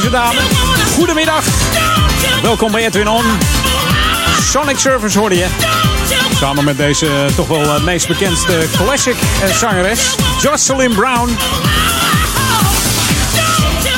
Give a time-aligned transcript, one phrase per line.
[0.00, 0.40] Deze dame.
[0.94, 1.44] Goedemiddag.
[2.42, 3.24] Welkom bij Edwin On.
[4.42, 5.46] Sonic Service hoorde je.
[6.34, 11.36] Samen met deze eh, toch wel het meest bekendste classic eh, zangeres, Jocelyn Brown.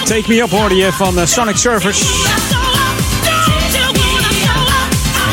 [0.05, 2.05] Take Me Up hoorde je van eh, Sonic Service.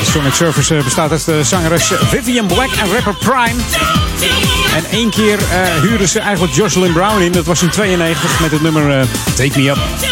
[0.09, 3.61] Sonic Service eh, bestaat uit de zangeres Vivian Black en rapper Prime.
[4.75, 7.31] En één keer eh huurden ze eigenlijk Jocelyn Brown in.
[7.31, 9.05] Dat was in 92 met het nummer eh,
[9.35, 10.08] Take Me Up.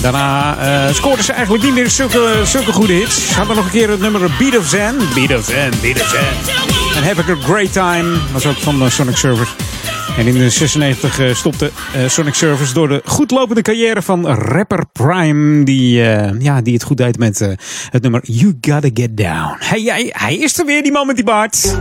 [0.00, 3.28] Daarna eh scoorden ze eigenlijk niet meer zulke, zulke goede hits.
[3.28, 4.96] Ze hadden nog een keer het nummer Beat of Zen.
[5.14, 6.56] Beat of Zen, Beat of Zen.
[6.96, 9.54] En Have a Great Time was ook van eh, Sonic Surfers.
[10.18, 11.70] En in de 96 eh, stopte
[12.06, 15.64] Sonic Surfers door de goedlopende carrière van rapper Prime.
[15.64, 15.94] Die,
[16.38, 17.38] ja, die het goed deed met
[17.90, 19.56] het nummer You Gotta Get Down.
[19.58, 21.76] Hey, hij, is er weer, die man met die baard.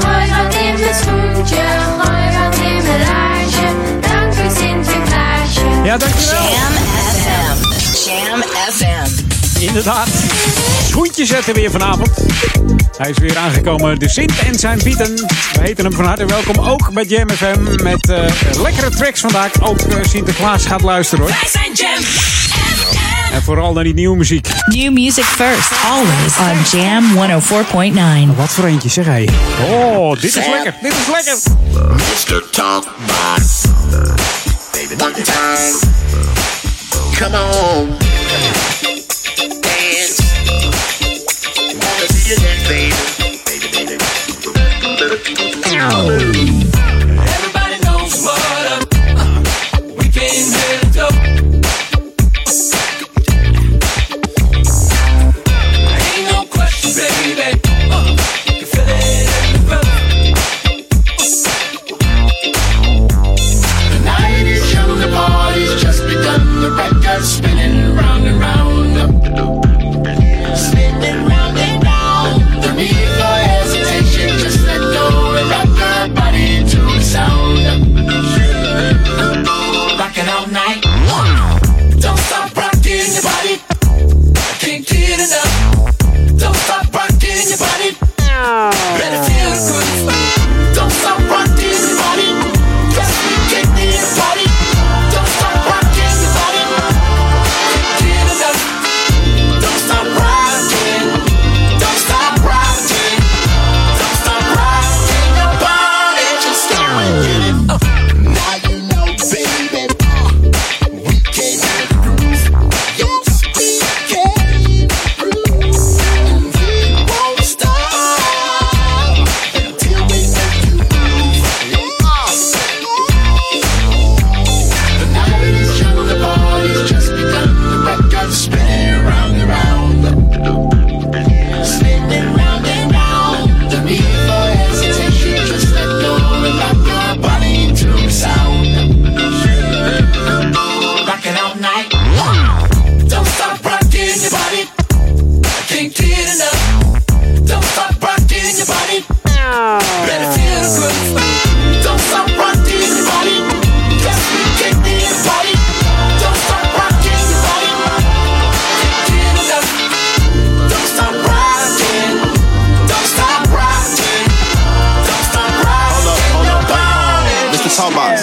[0.00, 1.80] Gooi wat in schoentje,
[5.84, 6.42] Ja, dankjewel.
[6.42, 6.72] Jam
[7.12, 8.08] FM.
[8.08, 8.42] Jam
[8.72, 9.60] FM.
[9.60, 10.08] Inderdaad.
[10.88, 12.10] Schoentjes zetten weer vanavond.
[12.96, 15.14] Hij is weer aangekomen, de Sint en zijn Pieten.
[15.52, 17.82] We heten hem van harte welkom, ook bij Jam FM.
[17.82, 18.24] Met eh,
[18.62, 19.62] lekkere tracks vandaag.
[19.62, 21.34] Ook eh, Sinterklaas gaat luisteren hoor.
[21.40, 22.02] Wij zijn Jam
[23.32, 24.48] En vooral naar die nieuwe muziek.
[24.66, 27.04] New music first, always on Jam
[28.30, 28.36] 104.9.
[28.36, 29.28] Wat voor eentje zeg hij.
[29.70, 30.74] Oh, dit is lekker.
[30.82, 31.38] Dit is lekker.
[31.96, 32.44] Mr.
[32.50, 33.62] Talkbox.
[34.80, 35.74] One time.
[37.14, 37.98] Come on.
[39.60, 40.20] Dance.
[41.76, 42.94] Wanna see you dance, baby.
[43.44, 43.68] Baby,
[45.76, 46.39] baby.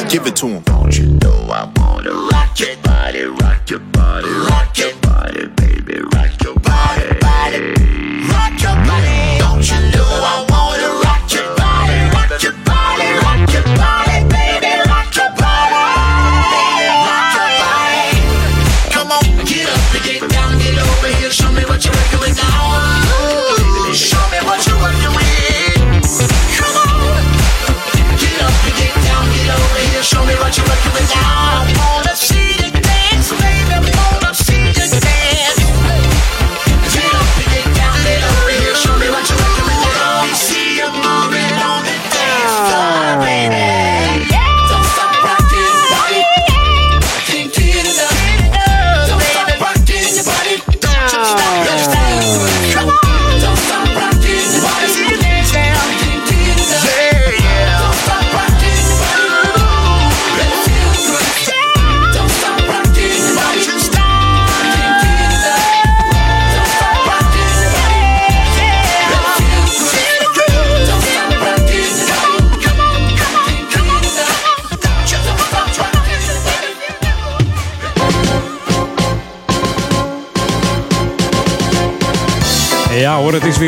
[0.09, 0.63] Give it to him.
[0.63, 6.00] Don't you know I wanna rock your body, rock your body, rock your body, baby,
[6.13, 7.59] rock your body, body,
[8.31, 9.17] rock your body.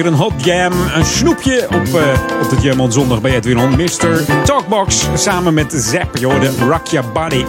[0.05, 0.71] Een hot jam.
[0.95, 3.69] Een snoepje op, eh, op de Jam on zondag bij Edwin On.
[3.75, 4.43] Mr.
[4.43, 6.17] Talkbox samen met Zap.
[6.17, 7.45] Je hoorde Rock Your Body.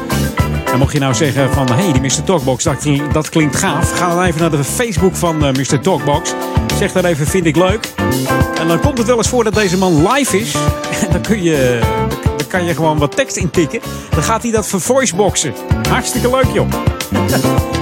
[0.72, 2.24] En mocht je nou zeggen van, hey, die Mr.
[2.24, 3.98] Talkbox, dat, kli- dat klinkt gaaf.
[3.98, 5.80] Ga dan even naar de Facebook van eh, Mr.
[5.80, 6.34] Talkbox.
[6.78, 7.90] Zeg dan even, vind ik leuk.
[8.60, 10.54] En dan komt het wel eens voor dat deze man live is.
[11.06, 11.78] En dan kun je,
[12.36, 13.80] dan kan je gewoon wat tekst intikken.
[14.10, 15.54] Dan gaat hij dat voor voiceboxen.
[15.88, 16.68] Hartstikke leuk, joh.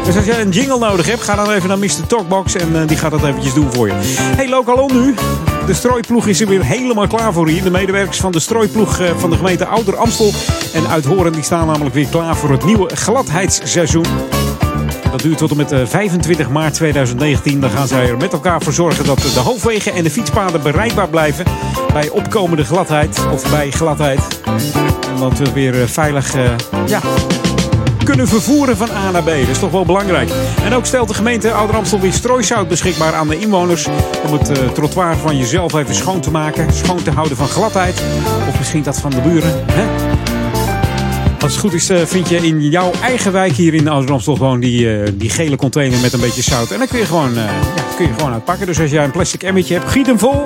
[0.04, 2.06] Dus als jij een jingle nodig hebt, ga dan even naar Mr.
[2.06, 3.94] Talkbox en eh, die gaat dat eventjes doen voor je.
[4.36, 5.14] Hey, lokaal nu.
[5.66, 7.62] De strooiploeg is er weer helemaal klaar voor hier.
[7.62, 10.32] De medewerkers van de strooiploeg eh, van de gemeente Ouder Amstel
[10.72, 14.06] en Uithoren die staan namelijk weer klaar voor het nieuwe gladheidsseizoen.
[15.10, 17.60] Dat duurt tot en met eh, 25 maart 2019.
[17.60, 21.08] Dan gaan zij er met elkaar voor zorgen dat de hoofdwegen en de fietspaden bereikbaar
[21.08, 21.44] blijven
[21.92, 24.40] bij opkomende gladheid of bij gladheid.
[25.14, 26.50] En dat we weer eh, veilig eh,
[26.86, 27.00] ja,
[28.08, 29.26] kunnen vervoeren van A naar B.
[29.26, 30.30] Dat is toch wel belangrijk.
[30.64, 33.86] En ook stelt de gemeente Ouder Amstel weer strooisout beschikbaar aan de inwoners.
[34.26, 36.72] Om het eh, trottoir van jezelf even schoon te maken.
[36.72, 38.02] Schoon te houden van gladheid.
[38.48, 39.64] Of misschien dat van de buren.
[39.72, 39.84] Hè?
[41.40, 44.60] Als het goed is, eh, vind je in jouw eigen wijk hier in Amstel gewoon
[44.60, 46.70] die, eh, die gele container met een beetje zout.
[46.70, 47.48] En dan kun je gewoon, ja,
[47.96, 48.66] kun je gewoon uitpakken.
[48.66, 50.42] Dus als jij een plastic emmertje hebt, giet hem vol.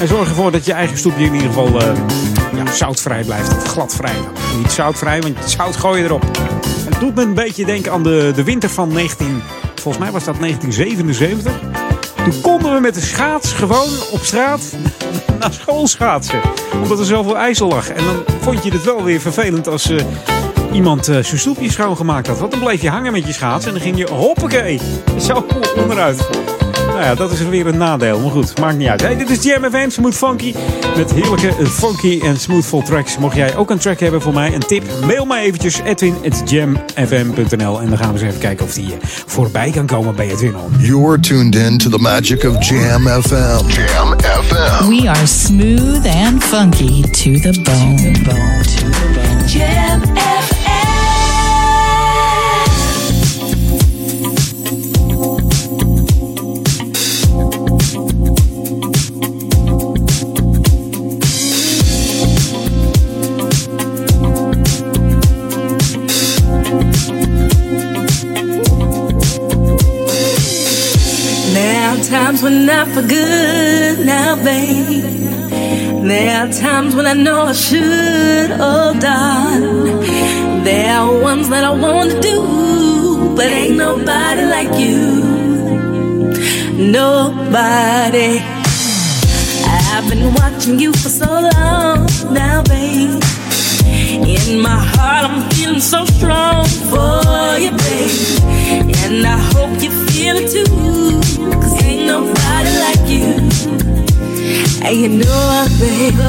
[0.00, 1.80] En zorg ervoor dat je eigen stoepje in ieder geval
[2.54, 3.52] ja, zoutvrij blijft.
[3.68, 4.16] Gladvrij.
[4.58, 6.24] Niet zoutvrij, want zout gooi je erop.
[7.04, 9.42] Doet me een beetje denken aan de, de winter van 19...
[9.74, 11.52] Volgens mij was dat 1977.
[12.14, 14.76] Toen konden we met de schaats gewoon op straat
[15.40, 16.40] naar school schaatsen.
[16.82, 17.88] Omdat er zoveel ijzel lag.
[17.88, 20.04] En dan vond je het wel weer vervelend als eh,
[20.72, 22.38] iemand eh, zijn stoepje schoongemaakt had.
[22.38, 24.80] Want dan bleef je hangen met je schaats en dan ging je hoppakee.
[25.18, 25.46] Zo
[25.76, 26.28] onderuit.
[26.94, 28.20] Nou ja, dat is weer een nadeel.
[28.20, 29.00] Maar goed, maakt niet uit.
[29.00, 30.54] Hey, dit is Jam FM, Smooth Funky.
[30.96, 33.18] Met heerlijke eh, funky en smoothful tracks.
[33.18, 37.88] Mocht jij ook een track hebben voor mij, een tip, mail mij eventjes edwin.jamfm.nl en
[37.88, 40.72] dan gaan we eens even kijken of die eh, voorbij kan komen bij Edwin On.
[40.78, 43.68] You're tuned in to the magic of Jam FM.
[43.68, 44.88] Jam FM.
[44.88, 47.96] We are smooth and funky to the bone.
[47.96, 48.62] To the bone.
[49.46, 49.83] Jam
[72.66, 75.04] when I good now, babe.
[76.08, 80.64] There are times when I know I should have done.
[80.64, 84.98] There are ones that I want to do, but ain't nobody like you.
[86.90, 88.40] Nobody.
[89.66, 93.22] I've been watching you for so long now, babe.
[94.32, 98.40] In my heart, I'm feeling so strong for you, babe.
[99.04, 100.64] And I hope you feel it too.
[101.60, 103.26] Cause ain't nobody like you.
[104.84, 106.14] And you know I, babe.
[106.18, 106.24] Oh,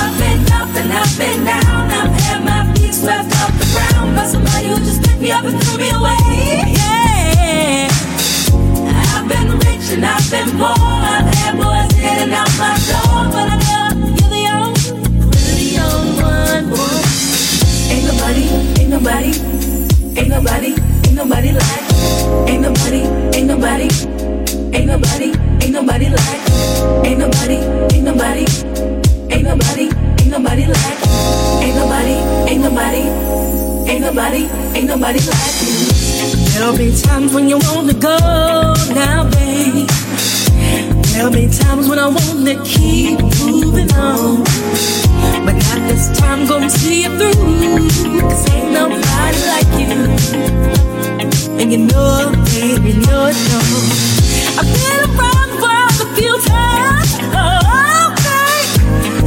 [0.00, 1.90] I've been up and I've been down.
[2.00, 5.44] I've had my feet swept off the ground by somebody who just picked me up
[5.44, 6.72] and threw me away.
[6.78, 7.88] Yeah.
[9.12, 10.74] I've been rich and I've been poor.
[11.14, 13.30] I've had boys in and out my door.
[13.32, 13.85] But I know
[18.06, 18.46] Ain't nobody,
[18.78, 19.32] ain't nobody,
[20.16, 20.74] ain't nobody,
[21.06, 21.82] ain't nobody like.
[22.46, 23.02] Ain't nobody,
[23.34, 23.88] ain't nobody,
[24.72, 26.42] ain't nobody, ain't nobody like.
[27.04, 27.56] Ain't nobody,
[27.90, 28.46] ain't nobody,
[29.28, 29.90] ain't nobody,
[30.22, 31.00] ain't nobody like.
[31.64, 32.14] Ain't nobody,
[32.46, 33.02] ain't nobody,
[33.90, 34.42] ain't nobody,
[34.78, 35.74] ain't nobody like you.
[36.54, 38.18] There'll be times when you wanna go
[38.94, 39.88] now, babe.
[41.10, 44.44] There'll be times when I wanna keep moving on.
[45.44, 48.20] But this time, gonna see you through.
[48.20, 49.90] Cause ain't nobody like you.
[51.58, 53.58] And you know baby, you know it, no.
[54.58, 57.10] I've been around the world a few times.
[57.32, 57.60] Oh,
[58.08, 58.58] okay.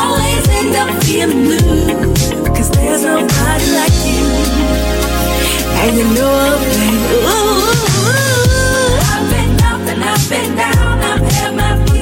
[0.00, 2.14] Always end up feeling blue.
[2.54, 4.24] Cause there's nobody like you.
[5.80, 6.98] And you know it, baby.
[7.28, 8.53] Ooh.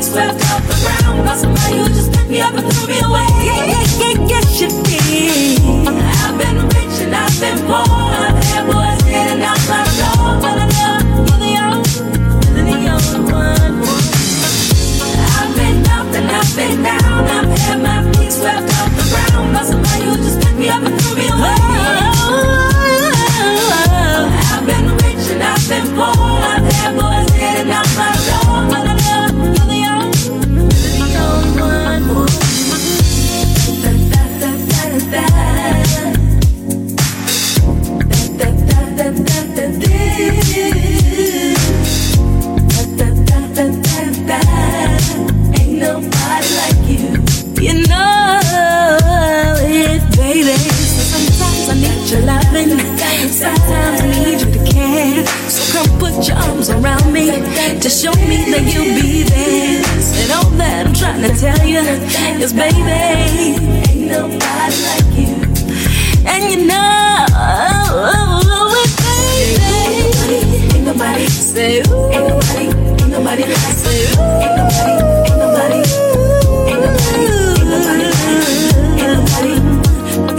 [0.03, 2.99] My swept off the ground by somebody who just picked me up and threw me
[3.01, 3.27] away.
[3.45, 5.61] Yeah, yeah, yeah, yes, you did.
[5.87, 8.02] I've been rich and I've been poor.
[57.83, 58.01] To care.
[58.01, 59.83] So come put your arms around me to show me that you'll be there.
[62.39, 62.91] Yes, baby,
[63.91, 65.35] ain't nobody like you.
[66.27, 67.27] And you know
[68.79, 70.39] it, baby.
[70.75, 72.11] Ain't nobody say ooh.
[72.11, 72.67] Ain't nobody,
[73.03, 73.43] ain't nobody
[73.75, 74.43] say ooh.
[74.43, 75.83] Ain't nobody, ain't nobody,
[76.71, 77.07] ain't nobody,
[77.43, 78.09] ain't nobody,
[79.03, 79.55] ain't nobody,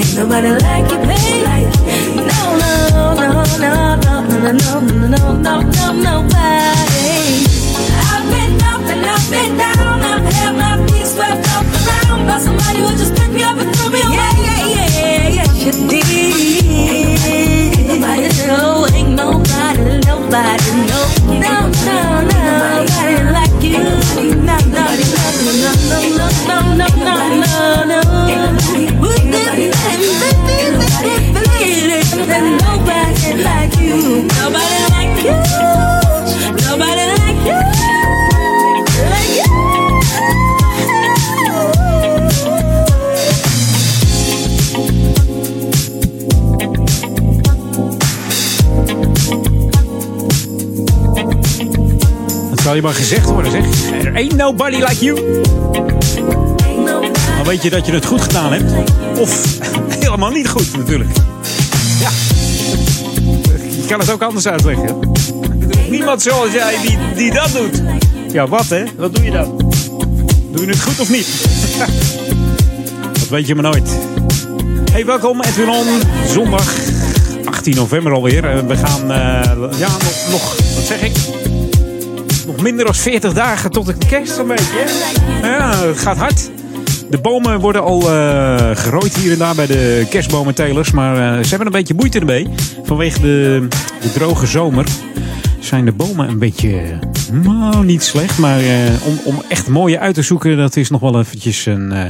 [0.02, 1.76] ain't nobody like you, baby.
[2.16, 2.72] No, no,
[3.14, 6.93] no, no, no, no, no, no, no, no, no, nobody.
[9.34, 10.02] Down.
[10.02, 13.58] I've had my feet swept off the ground by somebody who just picked me up
[13.58, 14.34] and threw me away.
[15.34, 15.48] Yeah,
[17.88, 18.30] nobody
[19.16, 21.90] nobody, nobody nobody
[23.32, 23.80] like you.
[24.46, 25.44] Nobody like.
[34.44, 34.93] Nobody
[52.74, 53.92] zal je maar gezegd worden, zeg.
[54.04, 55.42] Er ain't nobody like you.
[57.36, 58.74] Dan weet je dat je het goed gedaan hebt.
[59.20, 59.58] Of
[60.06, 61.10] helemaal niet goed, natuurlijk.
[62.00, 62.10] Ja.
[63.70, 65.12] Je kan het ook anders uitleggen.
[65.90, 67.82] Niemand zoals jij die, die dat doet.
[68.32, 68.84] Ja, wat hè?
[68.98, 69.58] Wat doe je dan?
[70.52, 71.28] Doe je het goed of niet?
[73.20, 73.90] Dat weet je maar nooit.
[74.92, 75.86] Hey, welkom Edwin On.
[76.28, 76.74] Zondag
[77.46, 78.68] 18 november alweer.
[78.68, 81.12] We gaan, eh, ja, nog, nog, wat zeg ik?
[82.62, 84.86] Minder dan 40 dagen tot de kerst een beetje.
[85.42, 86.50] Ja, het gaat hard.
[87.10, 90.92] De bomen worden al eh, gerooid hier en daar bij de kerstbomentelers.
[90.92, 92.50] Maar eh, ze hebben een beetje moeite ermee.
[92.84, 93.68] Vanwege de
[94.14, 94.86] droge zomer
[95.60, 97.00] zijn de bomen een beetje...
[97.42, 98.38] Nou, niet slecht.
[98.38, 101.92] Maar eh, om, om echt mooie uit te zoeken, dat is nog wel eventjes een,
[101.92, 102.06] eh,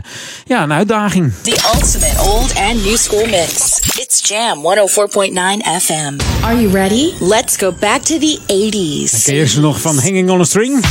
[0.45, 1.33] ja, een uitdaging.
[1.41, 3.79] The ultimate old and new school mix.
[3.99, 6.43] It's Jam 104.9 FM.
[6.43, 7.11] Are you ready?
[7.19, 9.23] Let's go back to the 80s.
[9.23, 10.85] Ken je ze nog van Hanging on a String?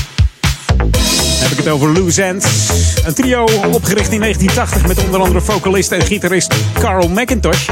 [1.43, 2.47] Heb ik het over Loose Ends.
[3.05, 7.69] Een trio opgericht in 1980 met onder andere vocalist en gitarist Carl McIntosh.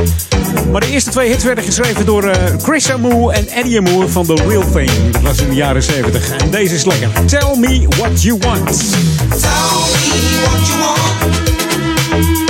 [0.71, 4.27] Maar de eerste twee hits werden geschreven door eh, Chris Amour en Eddie Amour van
[4.27, 4.91] The Real Thing.
[5.11, 6.31] Dat was in de jaren 70.
[6.31, 7.09] En deze is lekker.
[7.25, 8.71] Tell me what you want.
[12.13, 12.50] If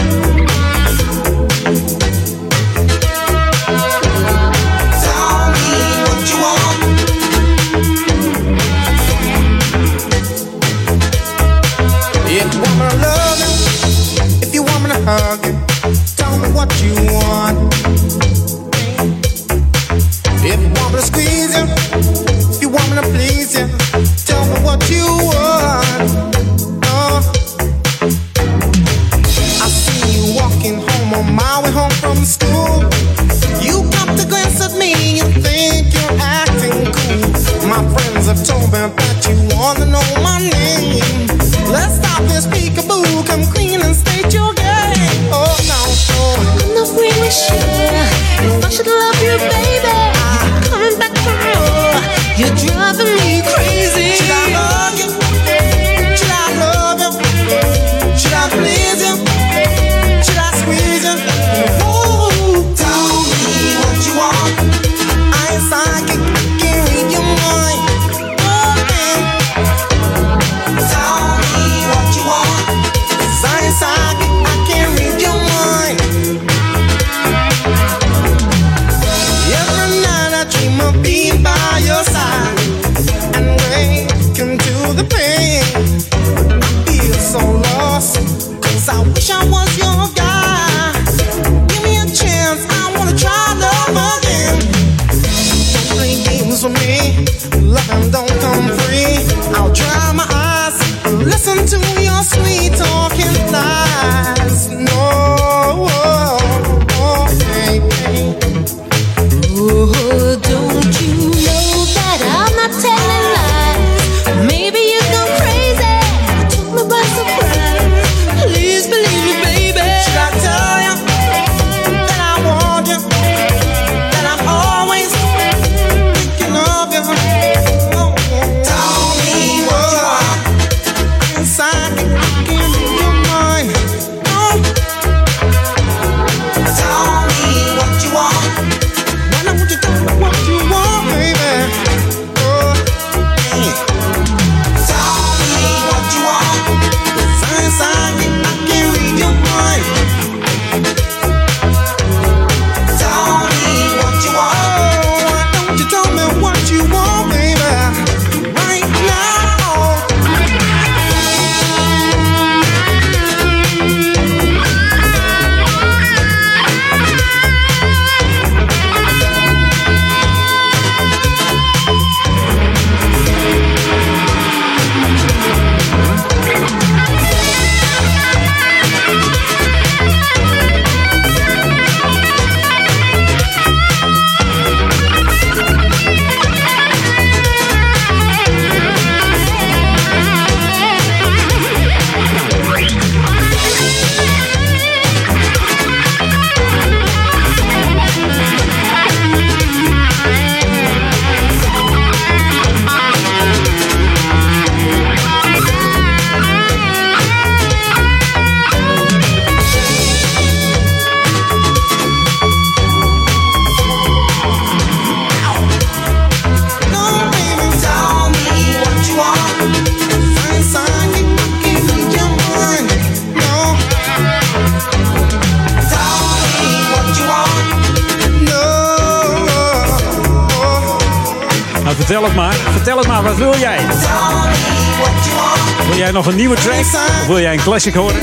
[237.31, 238.17] wil jij een classic horen?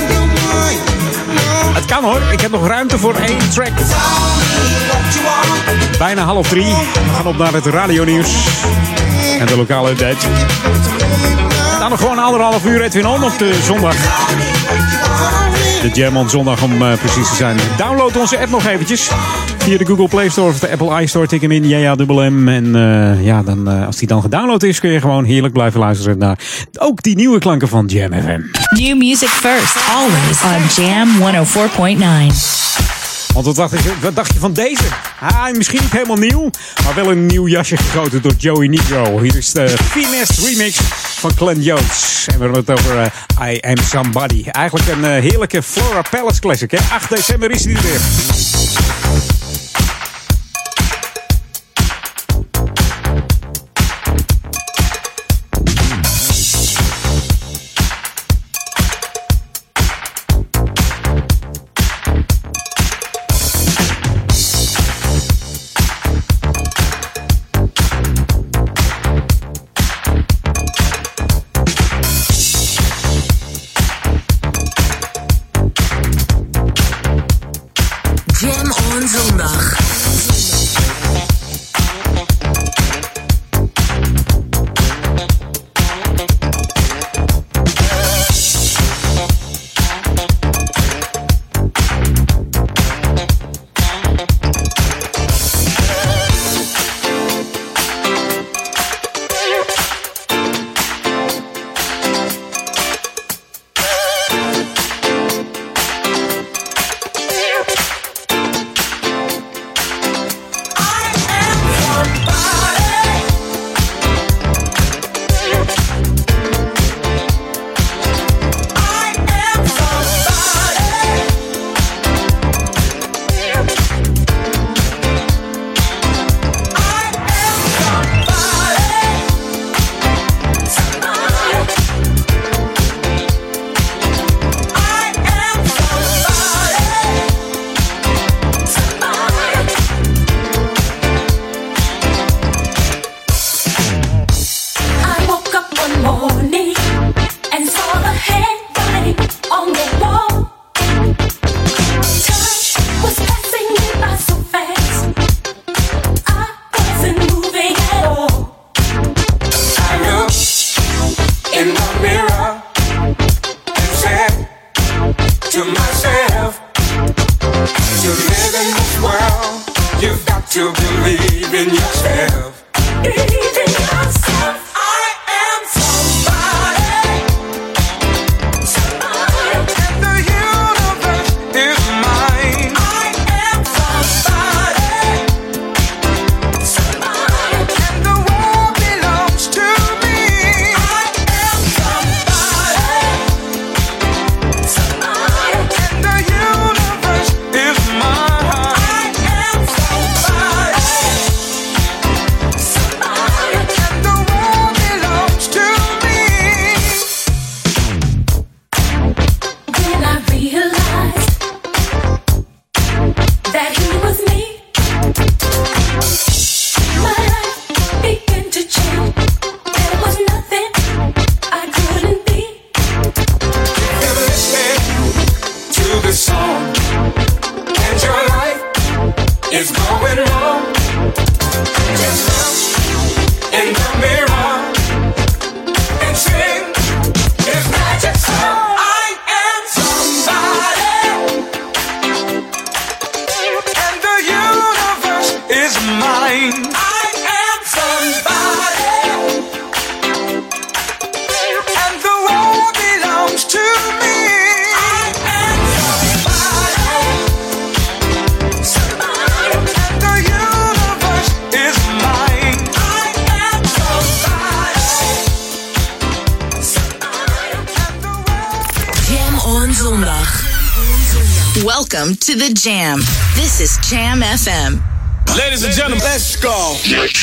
[1.73, 3.71] Het kan hoor, ik heb nog ruimte voor één track.
[5.97, 6.65] Bijna half drie.
[6.65, 8.29] We gaan op naar het radionieuws.
[9.39, 10.27] En de lokale update.
[11.79, 13.95] Dan nog gewoon anderhalf uur Edwin On op de zondag.
[15.81, 17.57] De Jam on zondag om eh, precies te zijn.
[17.77, 19.11] Download onze app nog eventjes.
[19.57, 21.27] Via de Google Play Store of de Apple iStore.
[21.27, 22.47] Tik hem in, ja, ja, dubbel M.
[22.47, 25.79] En eh, ja, dan, eh, als die dan gedownload is, kun je gewoon heerlijk blijven
[25.79, 26.39] luisteren naar
[26.77, 28.41] ook die nieuwe klanken van Jam FM.
[28.75, 33.33] New music first, always on Jam 104.9.
[33.33, 34.83] Want wat dacht, je, wat dacht je van deze?
[35.19, 36.49] Ah, misschien niet helemaal nieuw,
[36.83, 39.19] maar wel een nieuw jasje gegoten door Joey Negro.
[39.19, 40.77] Hier is de Finest remix
[41.19, 42.25] van Glenn Jones.
[42.27, 44.43] En we hebben het over eh, I Am Somebody.
[44.51, 46.71] Eigenlijk een eh, heerlijke Flora Palace classic.
[46.71, 46.77] Hè?
[46.93, 47.99] 8 december is die er weer.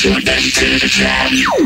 [0.05, 1.64] Tune to the jam.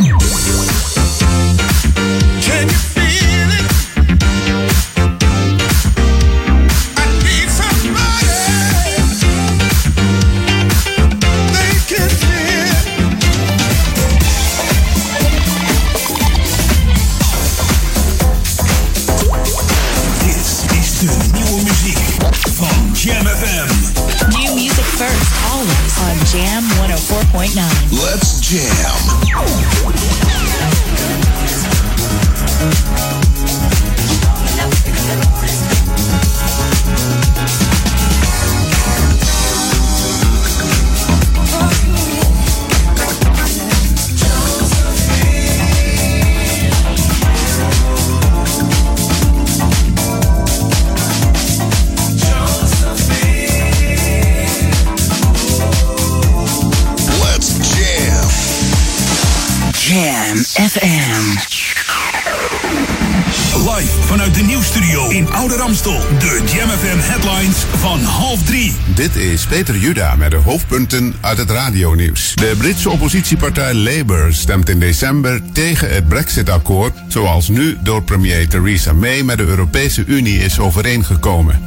[69.49, 72.35] Peter Juda met de hoofdpunten uit het radionieuws.
[72.35, 76.93] De Britse oppositiepartij Labour stemt in december tegen het Brexit-akkoord...
[77.07, 81.61] zoals nu door premier Theresa May met de Europese Unie is overeengekomen.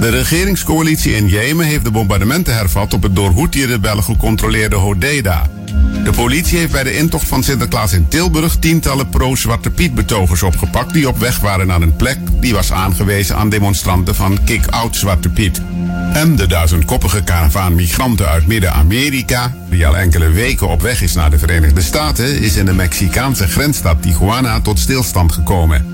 [0.00, 2.94] De regeringscoalitie in Jemen heeft de bombardementen hervat...
[2.94, 5.50] op het door Houthi-rebellen gecontroleerde Hodeida.
[6.04, 8.56] De politie heeft bij de intocht van Sinterklaas in Tilburg...
[8.56, 10.92] tientallen pro-Zwarte Piet-betogers opgepakt...
[10.92, 15.28] die op weg waren naar een plek die was aangewezen aan demonstranten van Kick-Out Zwarte
[15.28, 15.62] Piet.
[16.18, 19.54] En de duizendkoppige karavaan migranten uit Midden-Amerika...
[19.68, 22.40] die al enkele weken op weg is naar de Verenigde Staten...
[22.40, 25.86] is in de Mexicaanse grensstad Tijuana tot stilstand gekomen.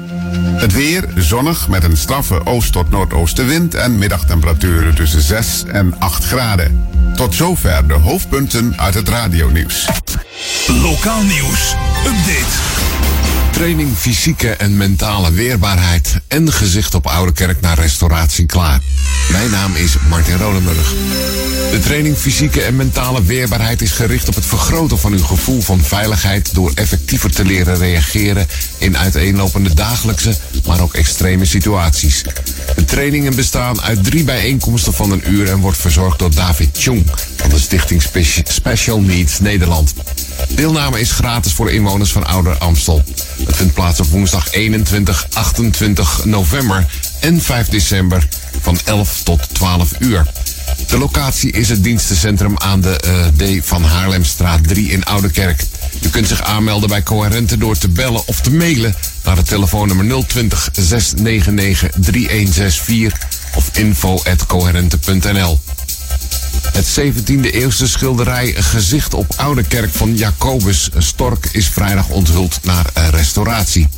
[0.57, 3.75] Het weer zonnig met een straffe oost- tot noordoostenwind...
[3.75, 6.87] en middagtemperaturen tussen 6 en 8 graden.
[7.17, 9.89] Tot zover de hoofdpunten uit het radionieuws.
[10.67, 11.75] Lokaal nieuws.
[12.07, 12.55] Update.
[13.51, 18.81] Training fysieke en mentale weerbaarheid en gezicht op Oude Kerk naar restauratie klaar.
[19.31, 20.95] Mijn naam is Martin Rodenburg.
[21.71, 25.81] De training fysieke en mentale weerbaarheid is gericht op het vergroten van uw gevoel van
[25.81, 28.47] veiligheid door effectiever te leren reageren
[28.79, 30.35] in uiteenlopende dagelijkse,
[30.67, 32.25] maar ook extreme situaties.
[32.77, 37.07] De trainingen bestaan uit drie bijeenkomsten van een uur en wordt verzorgd door David Chung
[37.37, 39.93] van de Stichting Speci- Special Needs Nederland.
[40.49, 43.03] Deelname is gratis voor inwoners van Ouder Amstel.
[43.45, 46.87] Het vindt plaats op woensdag 21, 28 november
[47.25, 48.29] en 5 december
[48.61, 50.27] van 11 tot 12 uur.
[50.87, 53.27] De locatie is het dienstencentrum aan de eh,
[53.59, 55.65] D van Haarlemstraat 3 in Oudekerk.
[56.03, 60.27] U kunt zich aanmelden bij Coherente door te bellen of te mailen naar het telefoonnummer
[60.27, 63.19] 020 699 3164
[63.55, 65.61] of info.coherente.nl.
[66.63, 72.87] Het 17e eeuwse schilderij Gezicht op Oude Kerk van Jacobus Stork is vrijdag onthuld naar
[73.11, 73.89] restauratie.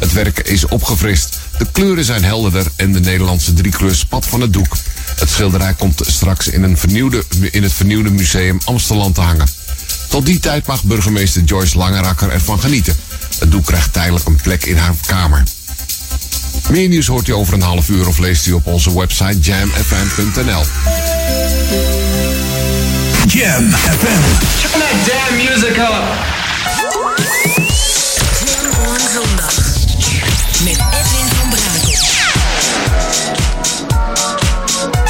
[0.00, 1.38] Het werk is opgefrist.
[1.58, 4.76] De kleuren zijn helderder en de Nederlandse driekleur spat van het doek.
[5.16, 9.46] Het schilderij komt straks in, een vernieuwde, in het vernieuwde museum Amsterdam te hangen.
[10.08, 12.96] Tot die tijd mag burgemeester Joyce Langerakker ervan genieten.
[13.38, 15.42] Het doek krijgt tijdelijk een plek in haar kamer.
[16.70, 20.62] Meer nieuws hoort u over een half uur of leest u op onze website jamfm.nl.
[23.26, 24.22] Jam FM.
[24.60, 26.04] Turn that damn music up.
[28.44, 29.54] Jam on zondag.
[30.64, 31.96] Met Edwin van Brakel.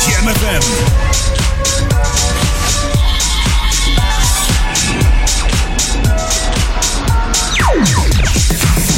[0.06, 0.64] Jam FM.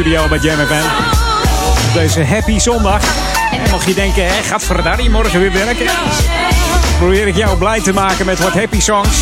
[0.02, 0.60] Studio bij Jam.
[0.60, 3.02] Op deze happy zondag.
[3.52, 5.86] En mocht je denken, hè, gaat Ferrari morgen weer werken?
[6.98, 9.18] Probeer ik jou blij te maken met wat happy songs.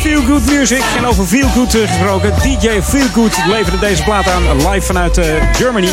[0.00, 0.82] Feel Good Music.
[0.96, 2.32] En over Feel Good eh, gesproken.
[2.42, 5.92] DJ Feel Good leverde deze plaat aan live vanuit eh, Germany.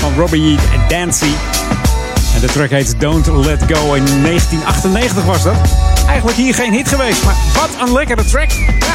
[0.00, 1.32] Van Robbie Dancy.
[2.34, 3.94] En de track heet Don't Let Go.
[3.94, 5.56] In 1998 was dat.
[6.06, 7.24] Eigenlijk hier geen hit geweest.
[7.24, 8.50] Maar wat een lekkere track.
[8.50, 8.94] Ja.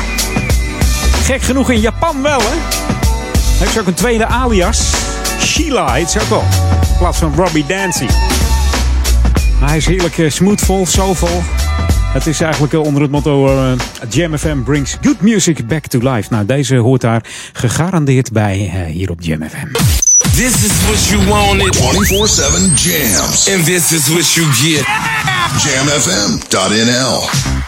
[1.24, 2.79] Gek genoeg in Japan wel, hè?
[3.60, 4.94] Heeft ze ook een tweede alias.
[5.40, 6.44] Sheila heet ze ook wel.
[6.82, 8.06] In plaats van Robbie Dancy.
[9.60, 11.44] Maar hij is heerlijk uh, smoothvol, soulvol.
[12.14, 13.72] Het is eigenlijk uh, onder het motto uh,
[14.10, 16.28] Jam FM brings good music back to life.
[16.30, 19.68] Nou, deze hoort daar gegarandeerd bij hier op Jam FM.
[20.36, 21.76] This is what you wanted.
[21.76, 21.82] 24-7
[22.76, 23.50] jams.
[23.54, 24.86] And this is what you get.
[25.64, 27.59] Jamfm.nl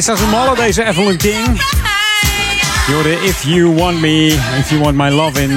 [0.00, 1.46] steeds als een malle, deze Evelyn King.
[2.86, 4.26] Je hoorde If You Want Me,
[4.58, 5.50] If You Want My Love in.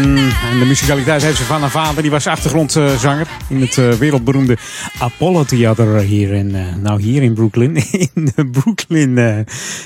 [0.51, 2.01] En de muzikaliteit heeft ze van haar vader.
[2.01, 4.57] Die was achtergrondzanger in het eh, wereldberoemde
[4.99, 7.75] Apollo Theater hier in, eh, nou hier in Brooklyn.
[8.13, 9.17] In Brooklyn.
[9.17, 9.35] eh,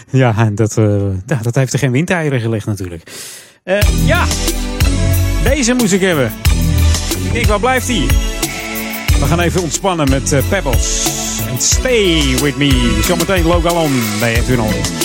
[0.10, 0.74] ja, en dat,
[1.41, 3.04] dat heeft er geen windeieren gelegd natuurlijk.
[4.06, 4.26] Ja,
[5.43, 6.32] deze moest ik hebben.
[7.24, 8.06] Ik denk, waar blijft die?
[9.20, 11.21] We gaan even ontspannen met Pebbles.
[11.62, 12.99] Stay With Me.
[13.01, 15.01] Zometeen Logalon bij F1.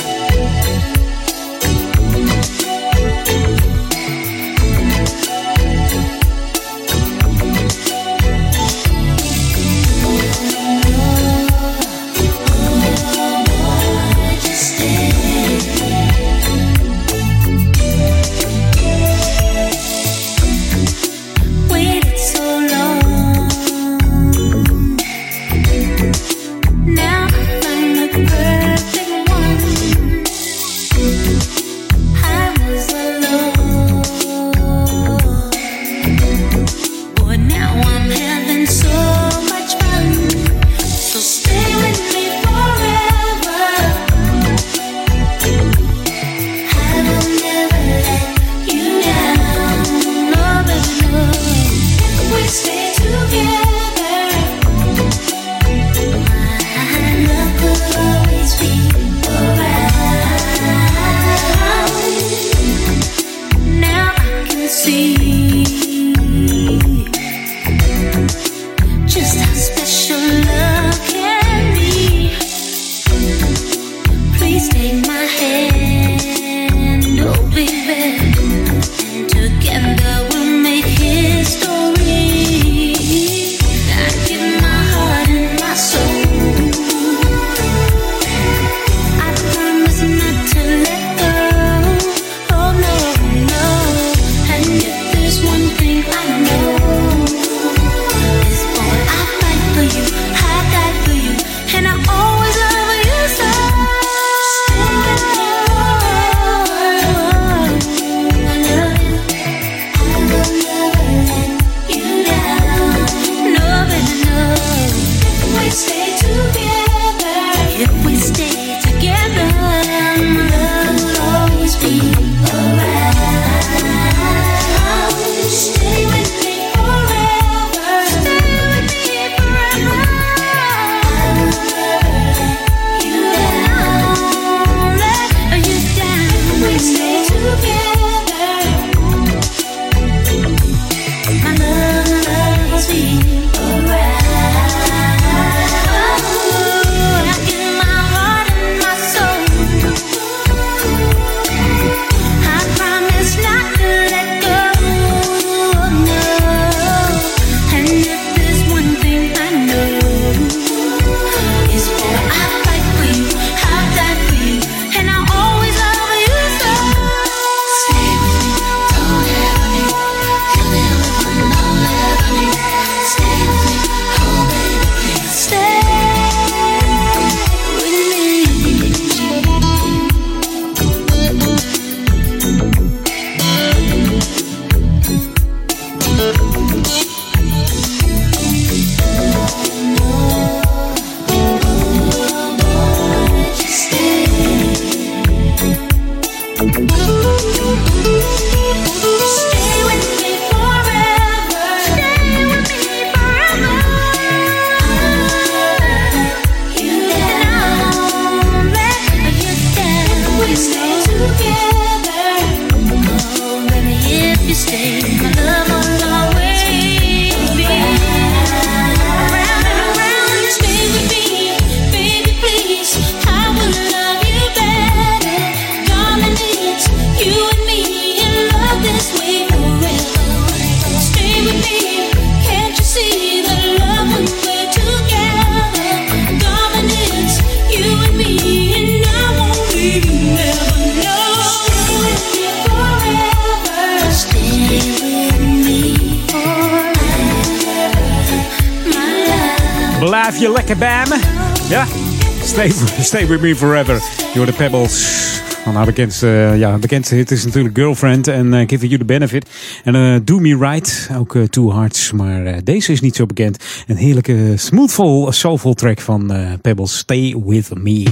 [253.27, 254.01] Stay with me forever.
[254.35, 255.25] Door de Pebbles.
[255.63, 259.49] Van haar bekendste, ja, bekendste hit is natuurlijk Girlfriend en eh, Giving You The Benefit.
[259.85, 262.13] En eh, Do Me Right, ook eh, Two Hearts.
[262.13, 263.65] Maar eh, deze is niet zo bekend.
[263.87, 266.99] Een heerlijke smoothful, soulful track van eh, Pebbles.
[266.99, 268.07] Stay With Me.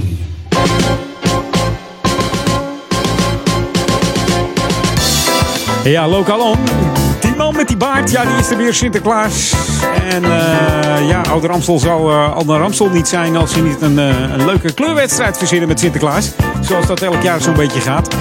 [5.83, 6.57] Ja, lokaal om.
[7.19, 9.53] Die man met die baard, ja, die is er weer Sinterklaas.
[10.09, 13.99] En eh, ja, Oude Ramstel zou uh, Oude Ramstel niet zijn als hij niet een,
[13.99, 16.31] eh, een leuke kleurwedstrijd verzinnen met Sinterklaas.
[16.61, 18.15] Zoals dat elk jaar zo'n beetje gaat.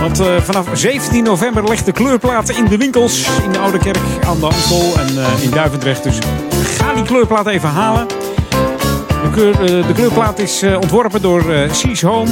[0.00, 3.26] Want eh, vanaf 17 november legt de kleurplaten in de winkels.
[3.44, 6.02] In de Oude Kerk aan de Amstel en eh, in Duivendrecht.
[6.02, 6.18] Dus
[6.78, 8.06] ga die kleurplaat even halen.
[9.22, 12.30] De, kleur, eh, de kleurplaat is eh, ontworpen door eh Seas Home.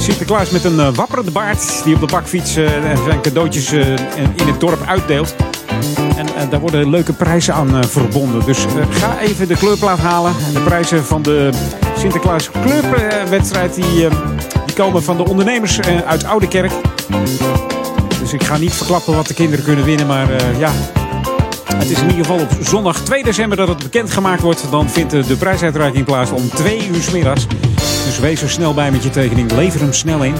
[0.00, 2.66] Sinterklaas met een eh, wapperende baard die op de bakfiets eh,
[3.04, 5.34] zijn cadeautjes eh, in het dorp uitdeelt.
[6.16, 8.44] En daar worden leuke prijzen aan verbonden.
[8.44, 8.58] Dus
[8.90, 10.32] ga even de kleurplaat halen.
[10.46, 11.50] En de prijzen van de
[11.98, 14.08] Sinterklaas kleurwedstrijd die,
[14.66, 16.72] die komen van de ondernemers uit Oude Kerk.
[18.20, 20.28] Dus ik ga niet verklappen wat de kinderen kunnen winnen, maar
[20.58, 20.72] ja,
[21.74, 24.64] het is in ieder geval op zondag 2 december dat het bekendgemaakt wordt.
[24.70, 27.46] Dan vindt de prijsuitreiking plaats om 2 uur 's middags.
[28.04, 29.52] Dus wees er snel bij met je tekening.
[29.52, 30.34] Lever hem snel in.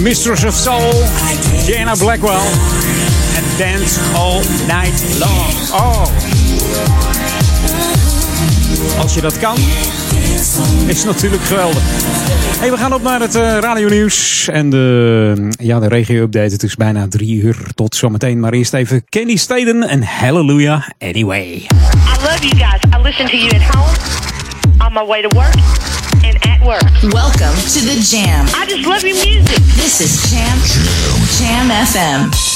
[0.00, 0.92] Mistress of Soul,
[1.66, 2.40] Jana Blackwell.
[3.36, 5.52] En Dance All Night Long.
[5.72, 6.06] Oh.
[8.98, 9.56] Als je dat kan,
[10.86, 11.82] is natuurlijk geweldig.
[12.58, 16.52] Hey, we gaan op naar het uh, radionieuws en de, ja, de regio-update.
[16.52, 17.56] Het is bijna drie uur.
[17.74, 18.40] Tot zometeen.
[18.40, 21.44] Maar eerst even Kenny Staden en Hallelujah Anyway.
[21.44, 21.66] I
[22.22, 22.80] love you guys.
[22.98, 23.96] I listen to you at home,
[24.86, 25.54] on my way to work,
[26.60, 27.12] and at work.
[27.12, 28.46] Welcome to the Jam.
[28.54, 29.58] I just love your music.
[29.76, 30.58] This is Jam
[31.38, 32.49] Jam FM.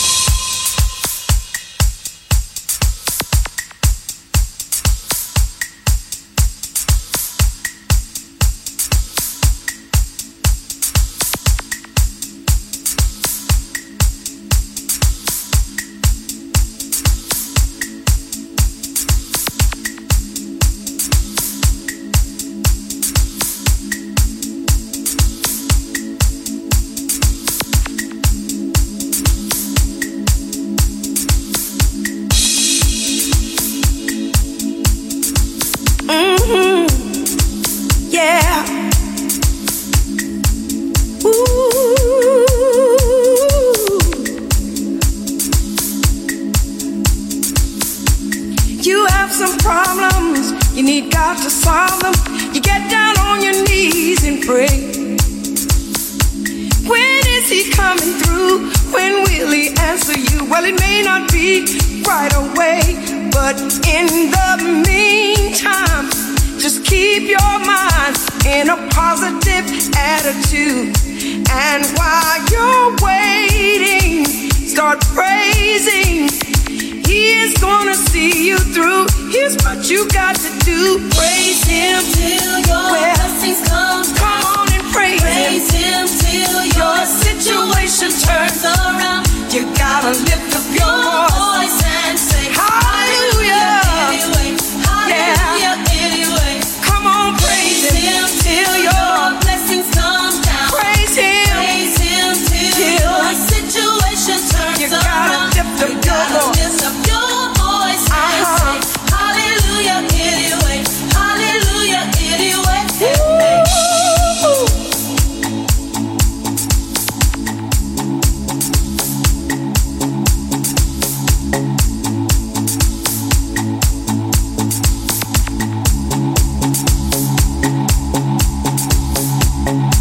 [129.64, 129.94] Thank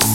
[0.00, 0.05] you.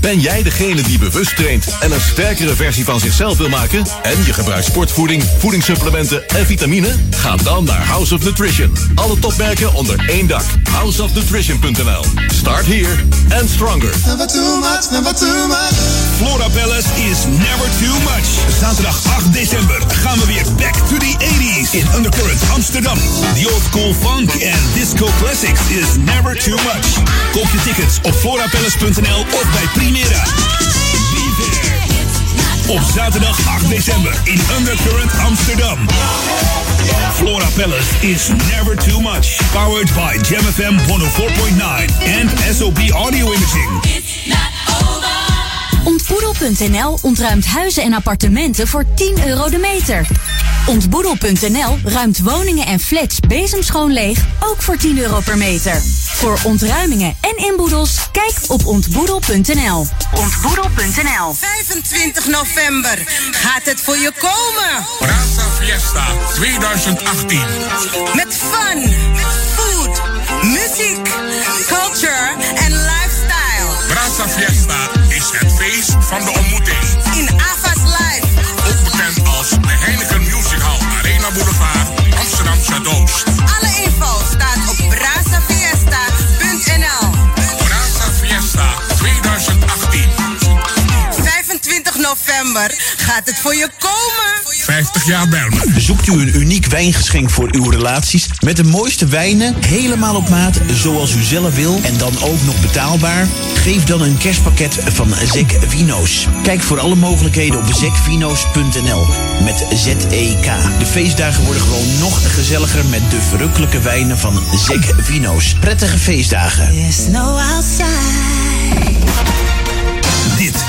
[0.00, 3.86] Ben jij degene die bewust traint en een sterkere versie van zichzelf wil maken?
[4.02, 6.94] En je gebruikt sportvoeding, voedingssupplementen en vitamine?
[7.10, 8.72] Ga dan naar House of Nutrition.
[8.94, 10.44] Alle topmerken onder één dak.
[10.76, 12.04] Houseofnutrition.nl.
[12.30, 12.92] Start here
[13.32, 13.90] and stronger.
[14.04, 15.74] Never too much, never too much.
[16.20, 18.28] Flora Palace is never too much.
[18.60, 18.96] Zaterdag
[19.26, 22.98] 8 december gaan we weer back to the 80s in Undercurrent Amsterdam.
[23.34, 26.86] The old school funk and disco classics is never too much.
[27.32, 30.22] Koop je tickets op florapalace.nl of bij Primera.
[31.12, 31.76] Be there.
[32.68, 35.78] Op zaterdag 8 december in Undercurrent Amsterdam.
[37.16, 39.38] Flora Palace is never too much.
[39.50, 41.88] Powered by Jam FM 104.9
[42.20, 43.80] and SOP Audio Imaging.
[45.84, 50.06] Ontboedel.nl ontruimt huizen en appartementen voor 10 euro de meter.
[50.66, 55.82] Ontboedel.nl ruimt woningen en flats bezemschoon leeg, ook voor 10 euro per meter.
[56.16, 59.86] Voor ontruimingen en inboedels, kijk op ontboedel.nl.
[60.14, 64.86] Ontboedel.nl 25 november gaat het voor je komen.
[64.98, 67.40] Brasa Fiesta 2018.
[68.14, 68.94] Met fun,
[69.54, 70.02] food,
[70.42, 71.08] muziek,
[71.66, 73.68] culture en lifestyle.
[73.88, 76.78] Brasa Fiesta is het feest van de ontmoeting.
[77.14, 78.26] In Ava's Live.
[78.68, 81.88] Ook bekend als de Heineken Music Hall Arena Boulevard
[82.18, 83.24] Amsterdam Zuidoost.
[92.52, 94.34] 25 november gaat het voor je komen.
[94.64, 95.64] 50 jaar Belmer.
[95.76, 100.60] Zoekt u een uniek wijngeschenk voor uw relaties met de mooiste wijnen, helemaal op maat,
[100.72, 103.26] zoals u zelf wil en dan ook nog betaalbaar?
[103.54, 106.26] Geef dan een kerstpakket van Zek Vino's.
[106.42, 109.06] Kijk voor alle mogelijkheden op zekvino's.nl
[109.44, 110.78] met Z-E-K.
[110.78, 115.54] De feestdagen worden gewoon nog gezelliger met de verrukkelijke wijnen van Zek Vino's.
[115.60, 116.72] Prettige feestdagen.
[116.72, 116.88] Dit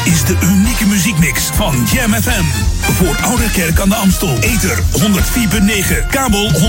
[0.07, 2.43] is de unieke muziekmix van Jam FM.
[2.93, 4.37] Voor Ouderkerk aan de Amstel.
[4.39, 6.59] Ether 104.9, kabel 103.3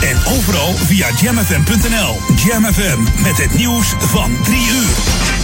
[0.00, 2.18] en overal via jamfm.nl.
[2.44, 5.38] Jam FM met het nieuws van 3 uur.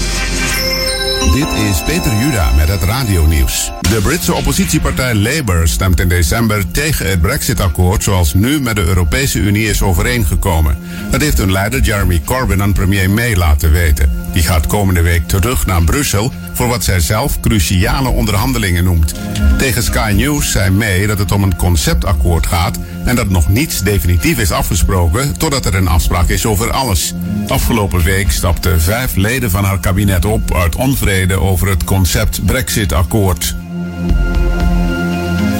[1.33, 3.73] Dit is Peter Juda met het radionieuws.
[3.81, 9.39] De Britse oppositiepartij Labour stemt in december tegen het Brexit-akkoord zoals nu met de Europese
[9.39, 10.79] Unie is overeengekomen.
[11.11, 14.11] Dat heeft hun leider Jeremy Corbyn aan premier May laten weten.
[14.33, 19.15] Die gaat komende week terug naar Brussel voor wat zij zelf cruciale onderhandelingen noemt.
[19.59, 23.83] Tegen Sky News zei May dat het om een conceptakkoord gaat en dat nog niets
[23.83, 27.15] definitief is afgesproken totdat er een afspraak is over alles.
[27.49, 33.57] Afgelopen week stapten vijf leden van haar kabinet op uit onvrede over het concept Brexit-akkoord.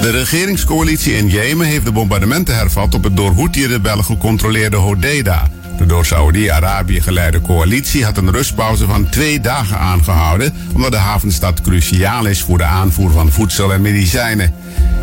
[0.01, 5.47] De regeringscoalitie in Jemen heeft de bombardementen hervat op het door Houthi-rebellen gecontroleerde Hodeida.
[5.77, 11.61] De door Saoedi-Arabië geleide coalitie had een rustpauze van twee dagen aangehouden, omdat de havenstad
[11.61, 14.53] cruciaal is voor de aanvoer van voedsel en medicijnen.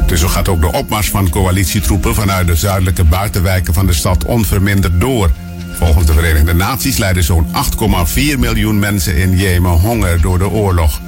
[0.07, 4.25] Dus zo gaat ook de opmars van coalitietroepen vanuit de zuidelijke buitenwijken van de stad
[4.25, 5.31] onverminderd door.
[5.73, 11.01] Volgens de Verenigde Naties lijden zo'n 8,4 miljoen mensen in Jemen honger door de oorlog.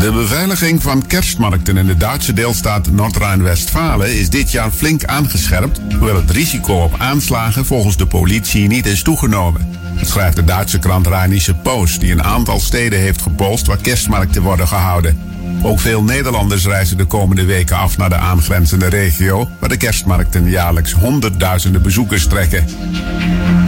[0.00, 6.16] De beveiliging van kerstmarkten in de Duitse deelstaat Noord-Rijn-Westfalen is dit jaar flink aangescherpt, hoewel
[6.16, 9.78] het risico op aanslagen volgens de politie niet is toegenomen.
[10.00, 14.68] Schrijft de Duitse krant Rheinische Post, die een aantal steden heeft gepolst waar kerstmarkten worden
[14.68, 15.18] gehouden.
[15.62, 20.50] Ook veel Nederlanders reizen de komende weken af naar de aangrenzende regio, waar de kerstmarkten
[20.50, 22.66] jaarlijks honderdduizenden bezoekers trekken.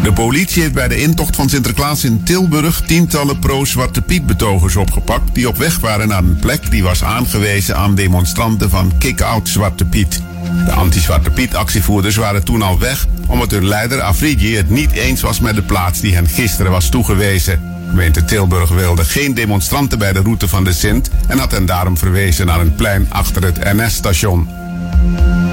[0.02, 5.34] De politie heeft bij de intocht van Sinterklaas in Tilburg tientallen pro-Zwarte Piet betogers opgepakt
[5.34, 9.84] die op weg waren naar een plek die was aangewezen aan demonstranten van Kick-Out Zwarte
[9.84, 10.22] Piet.
[10.64, 15.20] De anti-Zwarte Piet actievoerders waren toen al weg omdat hun leider Afridi het niet eens
[15.20, 17.60] was met de plaats die hen gisteren was toegewezen.
[17.92, 21.98] Gemeente Tilburg wilde geen demonstranten bij de route van de Sint en had hen daarom
[21.98, 24.48] verwezen naar een plein achter het NS-station.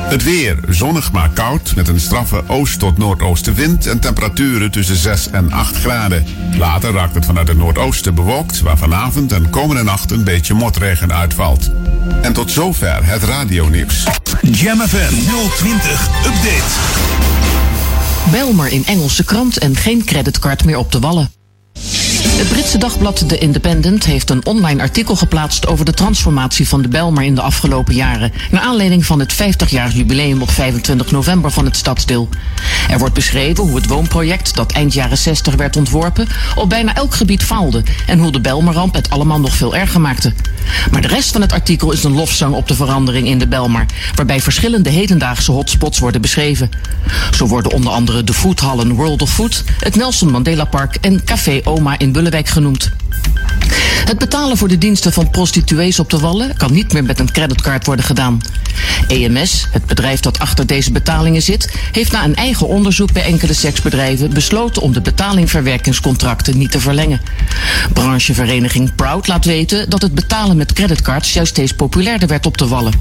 [0.10, 5.30] Het weer, zonnig maar koud, met een straffe oost- tot noordoostenwind en temperaturen tussen 6
[5.30, 6.26] en 8 graden.
[6.58, 11.14] Later raakt het vanuit het noordoosten bewolkt, waar vanavond en komende nacht een beetje motregen
[11.14, 11.72] uitvalt.
[12.22, 14.04] En tot zover het radionieuws.
[14.42, 15.14] Jam FM
[15.58, 16.74] 020 Update.
[18.32, 21.32] Belmer in Engelse krant en geen creditcard meer op de wallen.
[22.40, 26.88] Het Britse dagblad The Independent heeft een online artikel geplaatst over de transformatie van de
[26.88, 31.66] Belmer in de afgelopen jaren, naar aanleiding van het 50-jarig jubileum op 25 november van
[31.66, 32.30] het stadsdeel.
[32.90, 37.16] Er wordt beschreven hoe het woonproject, dat eind jaren 60 werd ontworpen, op bijna elk
[37.16, 40.34] gebied faalde en hoe de Belmerramp het allemaal nog veel erger maakte.
[40.92, 43.86] Maar de rest van het artikel is een lofzang op de verandering in de Belmar,
[44.16, 46.70] waarbij verschillende hedendaagse hotspots worden beschreven.
[47.36, 51.62] Zo worden onder andere de foodhallen World of Food, het Nelson Mandela Park en Café
[51.64, 52.92] Oma in Bullewijk genoemd.
[54.06, 57.32] Het betalen voor de diensten van prostituees op de Wallen kan niet meer met een
[57.32, 58.42] creditcard worden gedaan.
[59.08, 63.54] EMS, het bedrijf dat achter deze betalingen zit, heeft na een eigen onderzoek bij enkele
[63.54, 67.22] seksbedrijven besloten om de betalingverwerkingscontracten niet te verlengen.
[67.94, 72.68] Branchevereniging Proud laat weten dat het betalen met creditcards juist steeds populairder werd op de
[72.68, 72.94] Wallen.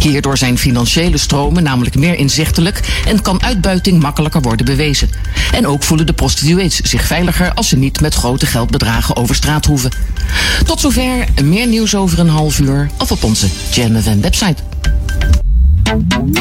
[0.00, 5.10] Hierdoor zijn financiële stromen namelijk meer inzichtelijk en kan uitbuiting makkelijker worden bewezen.
[5.52, 9.64] En ook voelen de prostituees zich veiliger als ze niet met grote geldbedragen over straat
[9.64, 9.90] hoeven.
[10.64, 14.62] Tot zover, meer nieuws over een half uur of op onze Jam FM website.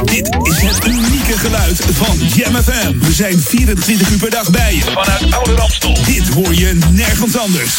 [0.06, 2.54] Dit is het unieke geluid van Jam.
[3.00, 4.82] We zijn 24 uur per dag bij je.
[4.82, 5.98] Vanuit Oude Ramstel.
[6.06, 7.76] Dit hoor je nergens anders.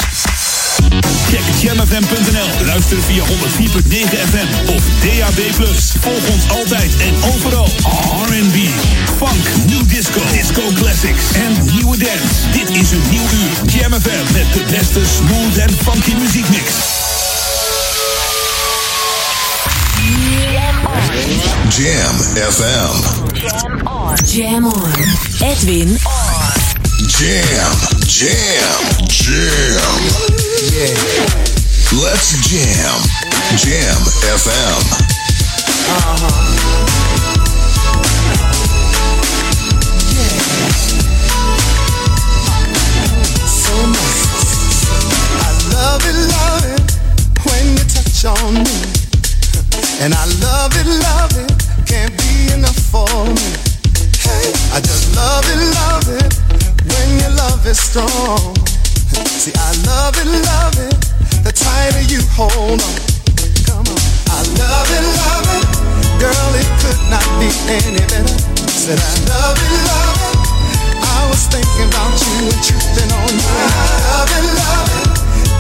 [1.31, 2.67] Check jamfm.nl.
[2.67, 3.29] Luister via 104.9
[4.31, 5.41] FM of DAB+.
[6.01, 7.69] Volg ons altijd en overal.
[8.27, 8.57] R&B,
[9.17, 12.35] funk, new disco, disco classics en nieuwe dance.
[12.53, 13.73] Dit is een nieuw uur.
[13.73, 16.73] Jam FM met de beste smooth en funky muziekmix.
[21.69, 22.17] Jam
[22.53, 22.95] FM.
[23.33, 24.15] Jam on.
[24.25, 24.93] Jam on.
[25.41, 26.66] Edwin on.
[27.05, 27.77] Jam,
[28.07, 30.01] jam, jam.
[30.73, 30.97] Yeah.
[32.01, 33.01] Let's jam.
[33.61, 34.81] Jam FM.
[45.39, 46.81] I love it, love it
[47.45, 48.81] when you touch on me.
[50.01, 51.53] And I love it, love it,
[51.87, 53.53] can't be enough for me.
[54.19, 58.55] Hey, I just love it, love it when your love is strong.
[59.27, 60.95] See, I love it, love it,
[61.43, 62.97] the tighter you hold on.
[63.67, 64.01] Come on.
[64.31, 65.67] I love it, love it,
[66.21, 68.37] girl, it could not be any better.
[68.71, 70.57] Said I love it, love it.
[71.03, 73.55] I was thinking about you and tripping on you.
[73.57, 75.09] I love it, love it.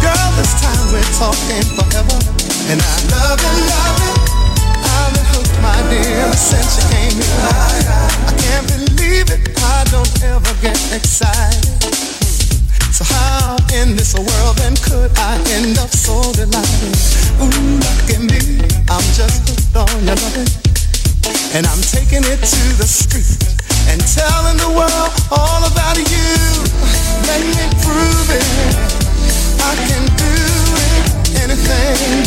[0.02, 2.18] Girl, this time we're talking forever.
[2.70, 4.16] And I love it, love it.
[4.84, 8.25] I've been hooked, my dear, since you came here.
[8.46, 9.58] I can't believe it.
[9.58, 11.66] I don't ever get excited.
[12.94, 16.94] So how in this world then could I end up so delighted?
[17.42, 17.50] Ooh,
[17.82, 18.62] look at me.
[18.86, 20.46] I'm just hooked on your loving.
[21.58, 22.86] And I'm taking it to the
[23.90, 26.30] and telling the world all about you.
[27.26, 28.46] Let me prove it.
[29.58, 30.34] I can do
[30.86, 31.02] it.
[31.42, 32.22] Anything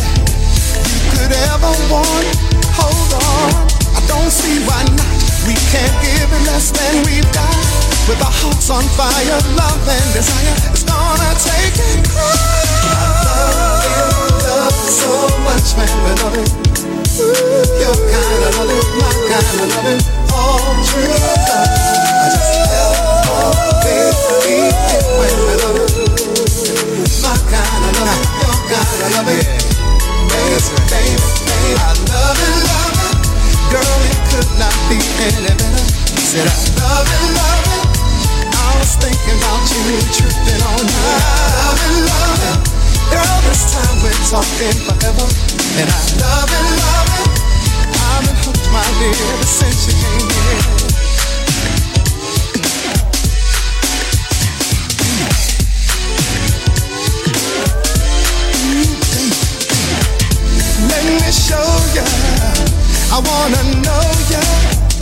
[0.84, 2.28] you could ever want.
[2.76, 3.55] Hold on.
[3.95, 5.18] I don't see why not.
[5.48, 7.56] We can't give it less than we've got.
[8.08, 12.10] With our hearts on fire, love and desire, it's gonna take it.
[12.10, 15.14] I love love so
[15.46, 16.50] much, man, we love it.
[17.80, 20.02] Your kind of love, my kind of love,
[20.34, 21.48] all true love.
[21.48, 24.74] I just love, baby,
[25.20, 25.94] when we love it.
[27.24, 29.48] My kind of love, your kind of love, baby,
[30.34, 30.60] baby,
[30.90, 31.72] baby.
[31.78, 33.16] I love it, love it,
[33.72, 35.84] girl, could not be any better.
[36.16, 37.84] Said I love it, love it.
[38.56, 40.64] I was thinking about you, tripping you.
[40.64, 40.88] I
[41.60, 42.58] love it, love it.
[43.12, 45.28] Girl, this time we're talking forever.
[45.76, 47.36] And I love it, love it.
[48.00, 50.88] I've been hooked, my dear, since you came here.
[60.88, 62.68] Let me show ya.
[63.12, 64.41] I wanna know ya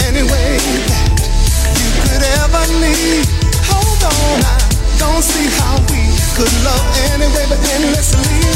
[0.07, 0.55] anyway
[0.87, 3.27] that you could ever need.
[3.67, 4.57] Hold on, I
[4.97, 6.07] don't see how we
[6.39, 8.47] could love anyway but endlessly.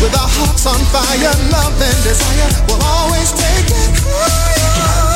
[0.00, 5.09] With our hearts on fire, love and desire will always take it higher.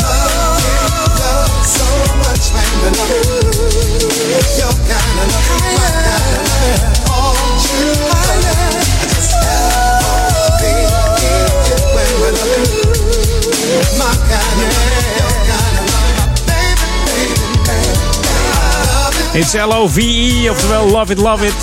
[19.44, 21.54] It's L-O-V-E, oftewel Love It, Love It.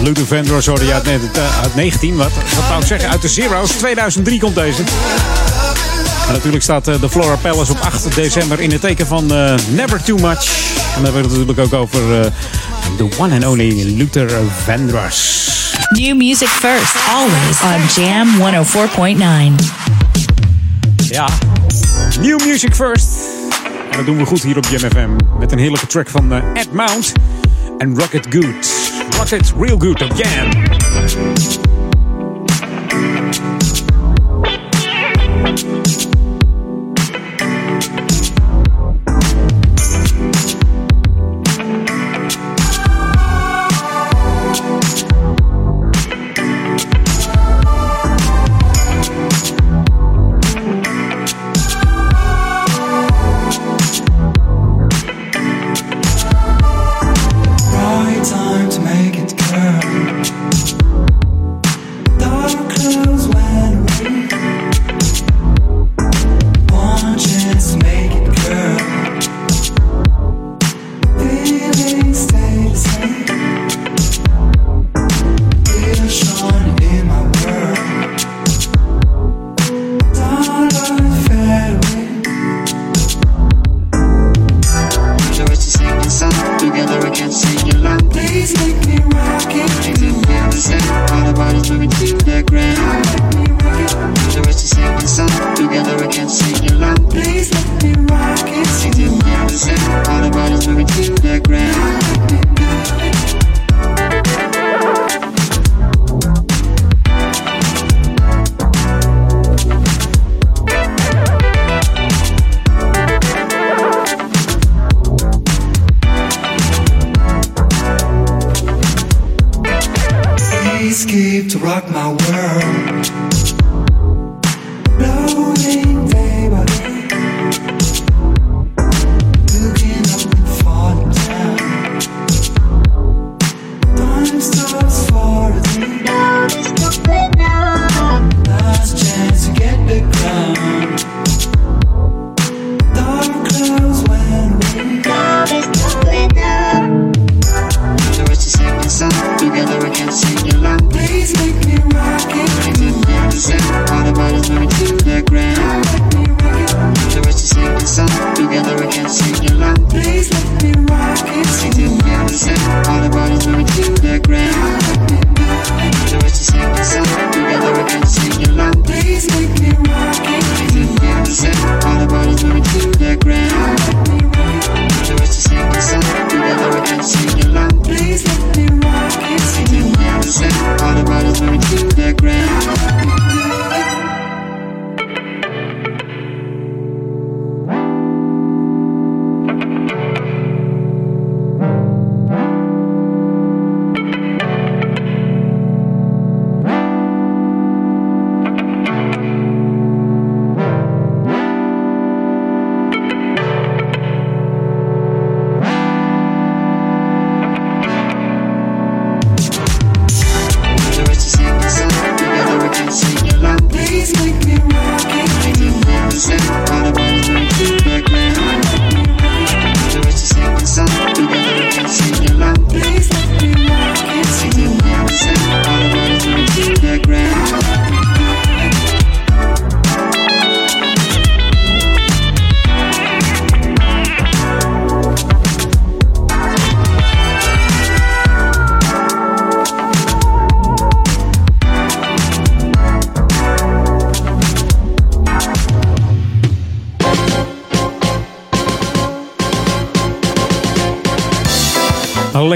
[0.00, 3.28] Luther Vandross hoorde je uit, net- uit 19, wat, wat wou ik zeggen, uit de
[3.28, 3.70] Zero's.
[3.70, 4.82] 2003 komt deze.
[6.26, 9.54] En natuurlijk staat eh, de Flora Palace op 8 december in het teken van eh,
[9.68, 10.44] Never Too Much.
[10.96, 12.30] En dan hebben we het natuurlijk ook over eh,
[12.96, 14.30] the one and only Luther
[14.64, 15.44] Vandross.
[15.90, 18.28] New music first, always on Jam
[19.58, 19.64] 104.9.
[21.08, 21.28] Ja,
[22.20, 23.08] new music first.
[23.96, 25.10] Dat doen we goed hier op JMFM.
[25.38, 27.12] Met een heerlijke track van eh, Ed Mount
[27.78, 28.92] en Rocket Good.
[29.18, 30.48] Rocket Real Good op Jam.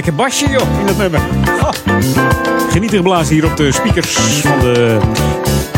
[0.04, 1.20] Lekker basje joh, in het nummer.
[1.60, 1.72] Ha.
[2.70, 4.98] Geniet geblazen hier op de speakers van de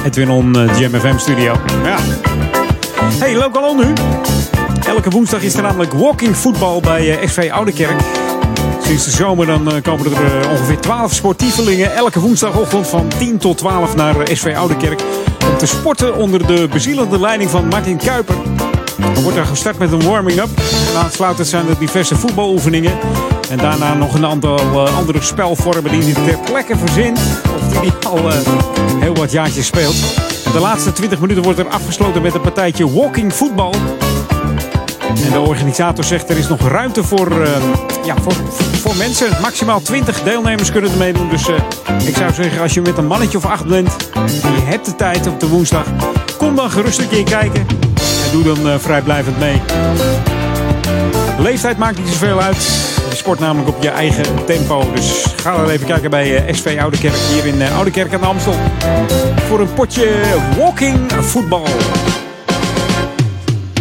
[0.05, 1.57] Edwin On eh, Jam FM studio.
[1.85, 1.97] Ja.
[3.19, 3.93] Hey, lokaal on nu.
[4.87, 8.01] Elke woensdag is er namelijk walking voetbal bij eh, SV Oudekerk.
[8.83, 13.39] Sinds de zomer dan eh, komen er eh, ongeveer 12 sportievelingen elke woensdagochtend van 10
[13.39, 15.03] tot 12 naar eh, SV Oudekerk.
[15.51, 18.37] Om te sporten onder de bezielende leiding van Martin Kuiper.
[19.15, 20.49] Dan wordt er gestart met een warming-up.
[20.95, 22.93] En aansluitend zijn er diverse voetbaloefeningen.
[23.53, 27.19] En daarna nog een aantal eh, andere spelvormen die hij ter plekke verzint.
[27.57, 28.37] Of die hij al eh,
[29.01, 29.95] heel wat jaartjes speelt.
[30.53, 33.75] De laatste 20 minuten wordt er afgesloten met een partijtje walking voetbal.
[35.25, 37.51] En de organisator zegt er is nog ruimte voor, eh,
[38.05, 38.33] ja, voor,
[38.73, 39.29] voor, mensen.
[39.41, 41.29] Maximaal 20 deelnemers kunnen er meedoen.
[41.29, 41.49] Dus
[42.07, 44.97] ik zou zeggen, als je met een mannetje of acht bent en je hebt de
[44.97, 45.87] tijd op de woensdag,
[46.39, 47.67] kom dan gerust een keer kijken.
[48.25, 49.61] En doe dan vrijblijvend mee.
[51.39, 52.92] Leeftijd maakt niet zoveel uit.
[53.23, 54.93] Sport namelijk op je eigen tempo.
[54.95, 58.27] Dus ga dan even kijken bij eh, SV Oudekerk hier in eh, Oudekerk aan de
[58.27, 58.55] Amstel.
[59.49, 60.09] Voor een potje
[60.59, 61.67] walking voetbal.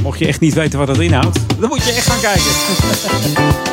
[0.03, 2.43] Mocht je echt niet weten wat dat inhoudt, dan moet je echt gaan kijken.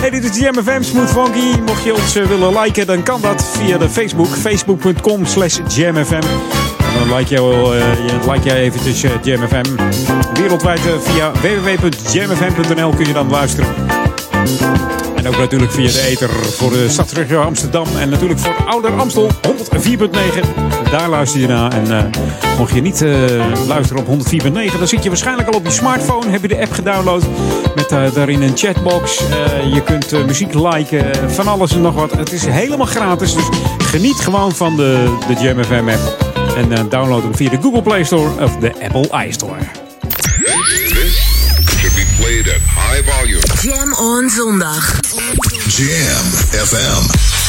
[0.00, 1.60] Hey, dit is Jam FM Smooth Funky.
[1.66, 4.26] Mocht je ons eh, willen liken, dan kan dat via de Facebook.
[4.26, 6.20] Facebook.com slash jamfm.
[6.94, 7.84] Dan like, jou, uh,
[8.32, 9.62] like jij eventjes uh, Jam FM.
[10.34, 14.03] Wereldwijd via www.jamfm.nl kun je dan luisteren.
[15.24, 17.86] En ook natuurlijk via de ether voor de stadsregio Amsterdam.
[17.98, 20.90] En natuurlijk voor Ouder Amstel 104.9.
[20.90, 21.72] Daar luister je naar.
[21.72, 25.64] En uh, mocht je niet uh, luisteren op 104.9, dan zit je waarschijnlijk al op
[25.64, 26.30] je smartphone.
[26.30, 27.26] Heb je de app gedownload
[27.74, 29.18] met uh, daarin een chatbox.
[29.72, 32.12] je kunt muziek liken, van alles en nog wat.
[32.12, 33.34] Het is helemaal gratis.
[33.34, 33.48] Dus
[33.78, 36.34] geniet gewoon van de, de Jam FM app.
[36.56, 39.83] En download hem via de Google Play Store of de Apple iStore.
[42.24, 43.42] Played at high volume.
[43.60, 44.84] Jam on zondag.
[45.68, 46.24] Jam
[46.68, 47.43] FM.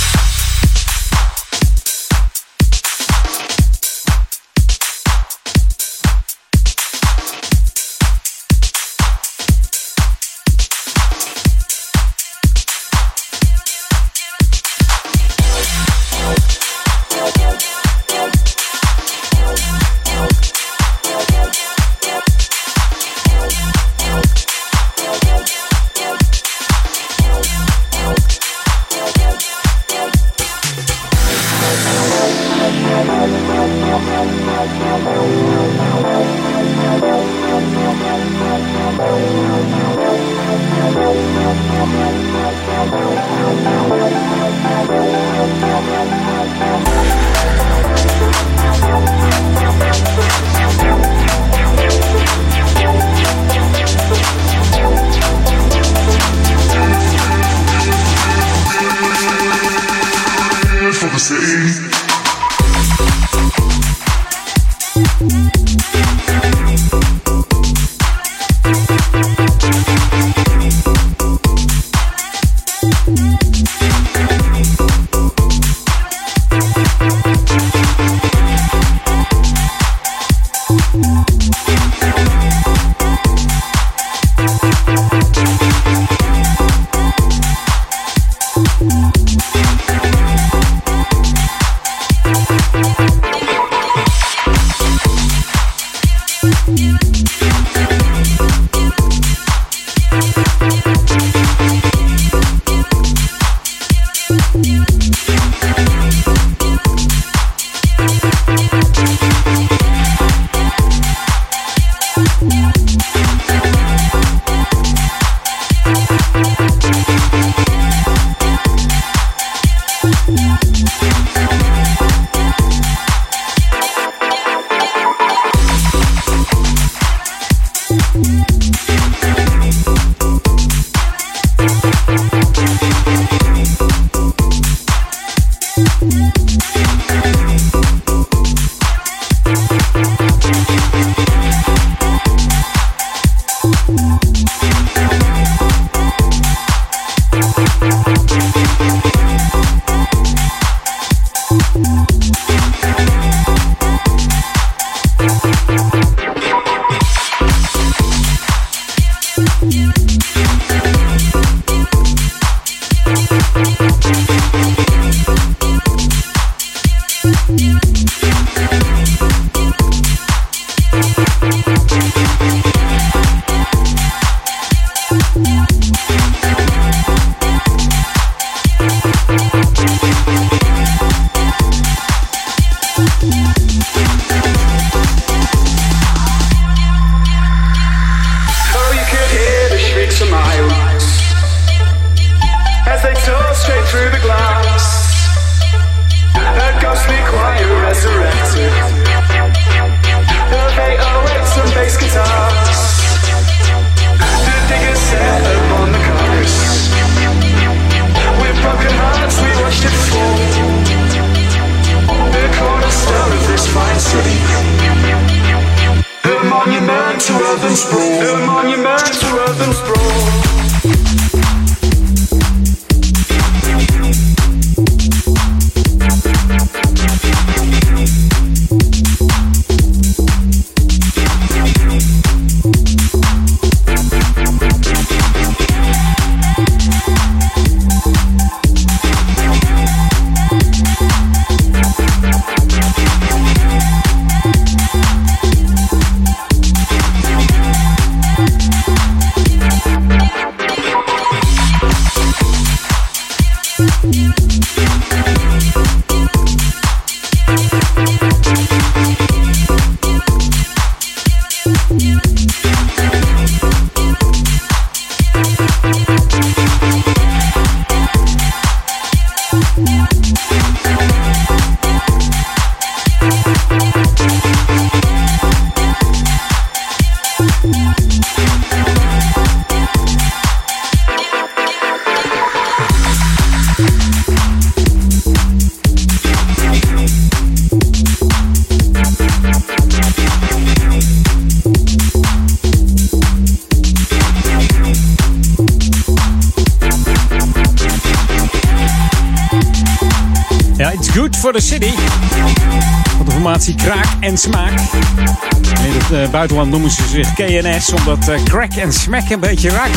[306.48, 309.90] Buitenland noemen ze zich KNS, omdat uh, crack en smack een beetje raak.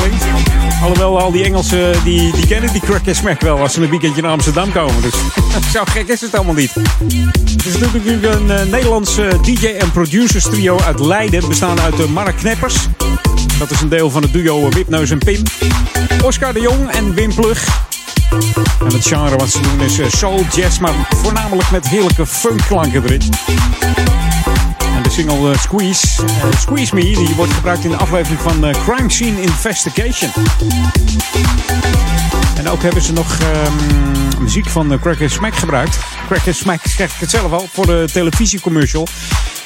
[0.83, 3.91] Alhoewel al die Engelsen, die, die kennen die crack en smack wel als ze een
[3.91, 5.03] weekendje naar Amsterdam komen.
[5.03, 5.15] Dus
[5.75, 6.75] zo gek is het allemaal niet.
[7.51, 12.37] Het is natuurlijk een uh, Nederlands DJ en producers trio uit Leiden, bestaande uit Mark
[12.37, 12.77] Kneppers.
[13.59, 15.43] Dat is een deel van het duo Wipneus en Pim.
[16.25, 17.87] Oscar de Jong en Wim Plug.
[18.81, 23.23] En het genre wat ze doen is soul, jazz, maar voornamelijk met heerlijke funkklanken erin.
[25.19, 29.11] Single uh, Squeeze, uh, Squeeze Me, die wordt gebruikt in de aflevering van uh, Crime
[29.11, 30.31] Scene Investigation.
[32.57, 35.99] En ook hebben ze nog um, muziek van Cracker Smack gebruikt.
[36.27, 39.07] Cracker Smack ik het zelf al, voor de televisiecommercial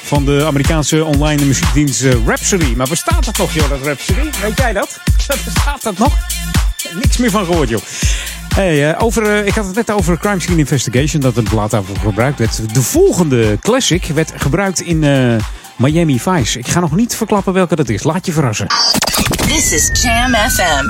[0.03, 2.73] van de Amerikaanse online muziekdienst Rhapsody.
[2.75, 4.29] Maar bestaat dat nog, joh, dat Rhapsody?
[4.41, 4.99] Weet jij dat?
[5.45, 6.17] Bestaat dat nog?
[6.93, 7.81] Niks meer van gehoord, joh.
[8.53, 11.71] Hey, uh, over, uh, ik had het net over Crime Scene Investigation, dat het blad
[11.71, 12.73] daarvoor gebruikt werd.
[12.73, 15.35] De volgende classic werd gebruikt in uh,
[15.75, 16.59] Miami Vice.
[16.59, 18.03] Ik ga nog niet verklappen welke dat is.
[18.03, 18.67] Laat je verrassen.
[19.47, 20.85] This is Jam FM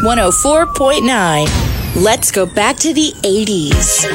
[1.46, 2.04] 104.9.
[2.04, 4.08] Let's go back to the 80s.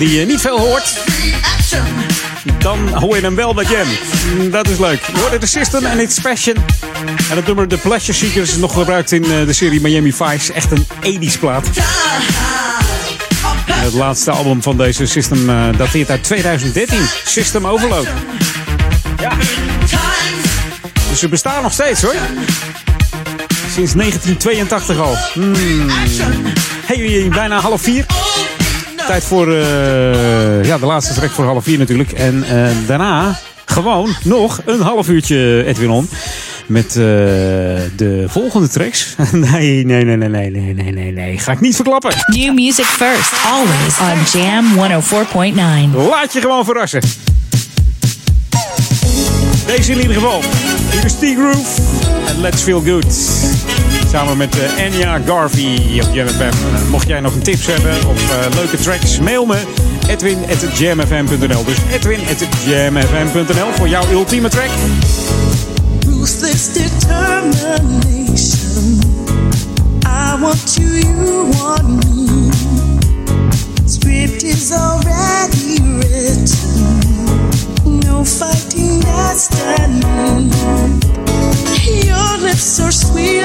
[0.00, 0.98] Die je niet veel hoort.
[2.58, 3.86] Dan hoor je hem wel bij Jam.
[4.36, 5.00] Mm, Dat is leuk.
[5.12, 6.56] Je hoorde de System en It's Passion.
[7.30, 10.52] En het nummer The Pleasure Seekers is nog gebruikt in eh, de serie Miami Vice.
[10.52, 11.66] Echt een 80s plaat.
[13.70, 16.98] Het laatste album van deze System eh, dateert uit 2013.
[17.24, 18.06] System Overload.
[19.20, 19.32] Ja.
[21.10, 22.14] Dus ze bestaan nog steeds hoor.
[23.74, 25.16] Sinds 1982 al.
[25.32, 25.54] Hmm.
[26.86, 28.04] Hey, bijna half vier.
[29.10, 32.12] Tijd voor eh, ja, de laatste track voor half vier natuurlijk.
[32.12, 36.08] En eh, daarna gewoon nog een half uurtje Edwin On.
[36.66, 36.94] Met eh,
[37.96, 39.14] de volgende tracks.
[39.32, 41.38] nee, nee, nee, nee, nee, nee, nee, nee, nee.
[41.38, 42.14] Ga ik niet verklappen.
[42.26, 44.64] New music first, always on Jam
[45.94, 46.08] 104.9.
[46.08, 47.00] Laat je gewoon verrassen.
[49.66, 50.42] Deze in ieder geval.
[50.90, 51.82] Hier is T-Groove
[52.26, 53.06] en Let's Feel Good.
[54.10, 56.40] Samen met eh, Anya Garvey op Jam FM.
[56.42, 56.50] Eh,
[56.90, 59.56] mocht jij nog een tips hebben of eh, leuke tracks, mail me.
[60.08, 64.68] Edwin.jamfm.nl Dus Edwin.jamfm.nl voor jouw ultieme track.
[66.20, 69.00] ruthless determination.
[70.04, 72.50] I want you, you want me.
[73.86, 76.98] Script is already written.
[77.84, 80.50] No fighting destiny.
[82.04, 83.42] Your lips are sweet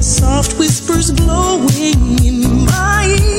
[0.00, 3.35] Soft whispers blowing in my ears.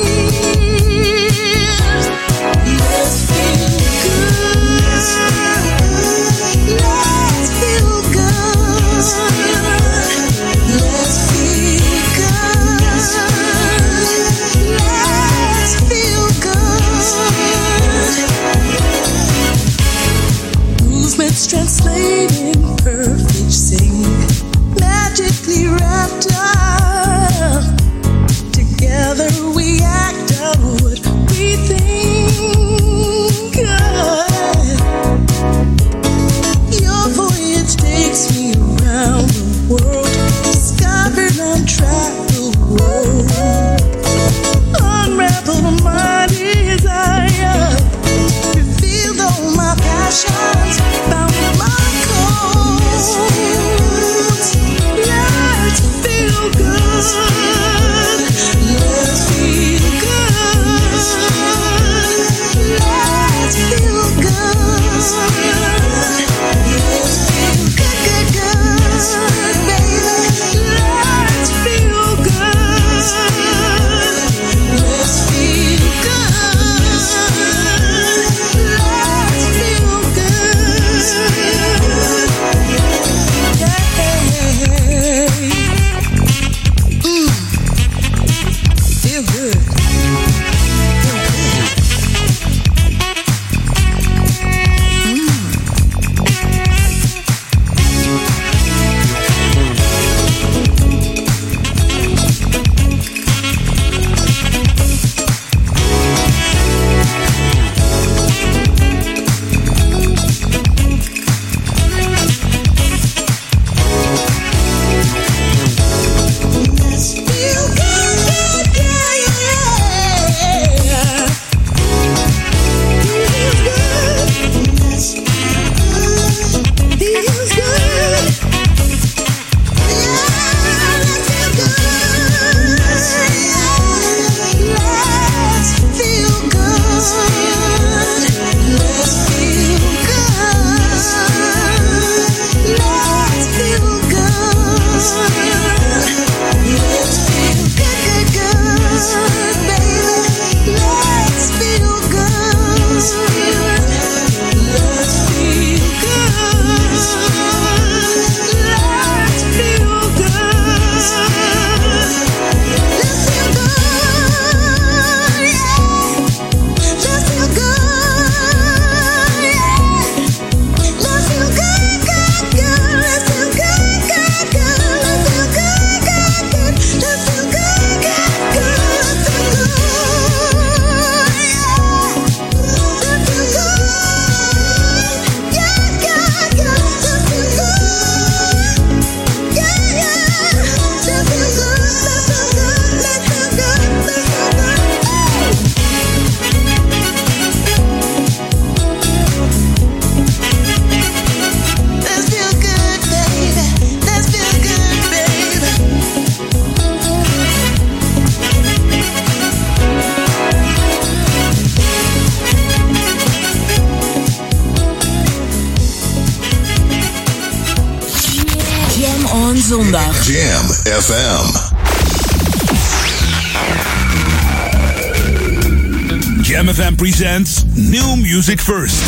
[227.28, 229.07] Presents New Music First.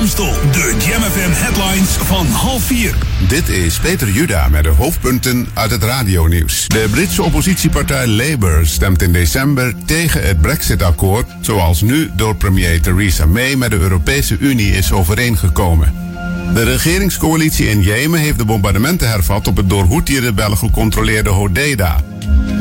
[0.00, 0.32] Ramstel.
[0.52, 2.94] De Jam FM headlines van half vier.
[3.28, 6.68] Dit is Peter Juda met de hoofdpunten uit het radionieuws.
[6.68, 13.26] De Britse oppositiepartij Labour stemt in december tegen het Brexit-akkoord, zoals nu door premier Theresa
[13.26, 15.94] May met de Europese Unie is overeengekomen.
[16.54, 22.00] De regeringscoalitie in Jemen heeft de bombardementen hervat op het door Houthi-rebellen gecontroleerde Hodeida.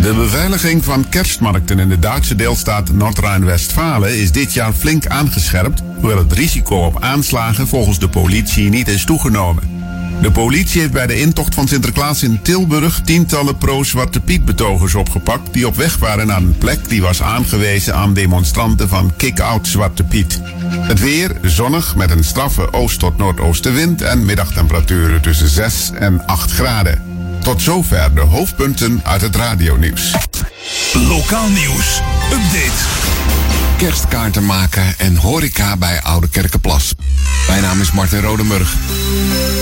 [0.02, 6.18] De beveiliging van kerstmarkten in de Duitse deelstaat Noord-Rijn-Westfalen is dit jaar flink aangescherpt, hoewel
[6.18, 9.80] het risico op aanslagen volgens de politie niet is toegenomen.
[10.22, 15.54] De politie heeft bij de intocht van Sinterklaas in Tilburg tientallen pro-Zwarte Piet betogers opgepakt
[15.54, 20.04] die op weg waren naar een plek die was aangewezen aan demonstranten van Kick-Out Zwarte
[20.04, 20.42] Piet.
[20.64, 26.52] Het weer zonnig met een straffe oost- tot noordoostenwind en middagtemperaturen tussen 6 en 8
[26.52, 27.09] graden.
[27.42, 30.14] Tot zover de hoofdpunten uit het radionieuws.
[30.94, 32.02] Lokaal nieuws.
[32.32, 33.18] Update.
[33.78, 36.94] kerstkaarten maken en horeca bij Oude Kerkenplas.
[37.48, 38.76] Mijn naam is Martin Rodemurg.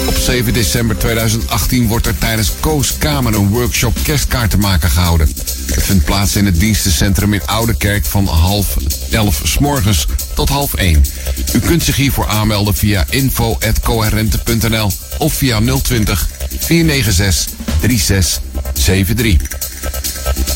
[0.08, 5.28] Op 7 december 2018 wordt er tijdens Koos Kamer een workshop kerstkaarten maken gehouden.
[5.66, 8.78] Het vindt plaats in het dienstencentrum in Oude Kerk van half
[9.12, 11.06] 11 s morgens tot half 1.
[11.54, 16.28] U kunt zich hiervoor aanmelden via info.coherente.nl of via 020
[16.60, 19.48] 496 3673.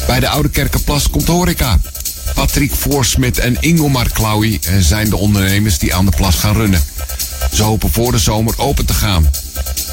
[0.08, 1.80] Bij de Oude Kerkenplas komt horeca.
[2.34, 6.84] Patrick Voorsmit en Ingomar Klauwi zijn de ondernemers die aan de plas gaan runnen.
[7.54, 9.30] Ze hopen voor de zomer open te gaan.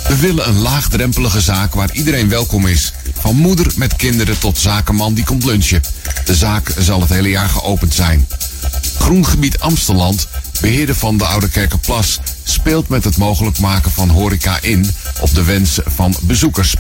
[0.09, 2.93] We willen een laagdrempelige zaak waar iedereen welkom is.
[3.21, 5.83] Van moeder met kinderen tot zakenman die komt lunchen.
[6.25, 8.29] De zaak zal het hele jaar geopend zijn.
[8.99, 10.29] Groengebied Amsteland,
[10.61, 14.91] beheerder van de Oude Kerkenplas, speelt met het mogelijk maken van horeca in
[15.21, 16.75] op de wens van bezoekers.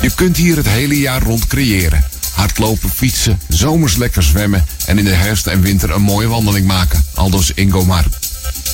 [0.00, 2.04] Je kunt hier het hele jaar rond creëren.
[2.32, 7.04] Hardlopen, fietsen, zomers lekker zwemmen en in de herfst en winter een mooie wandeling maken.
[7.14, 8.04] Aldus Ingomar.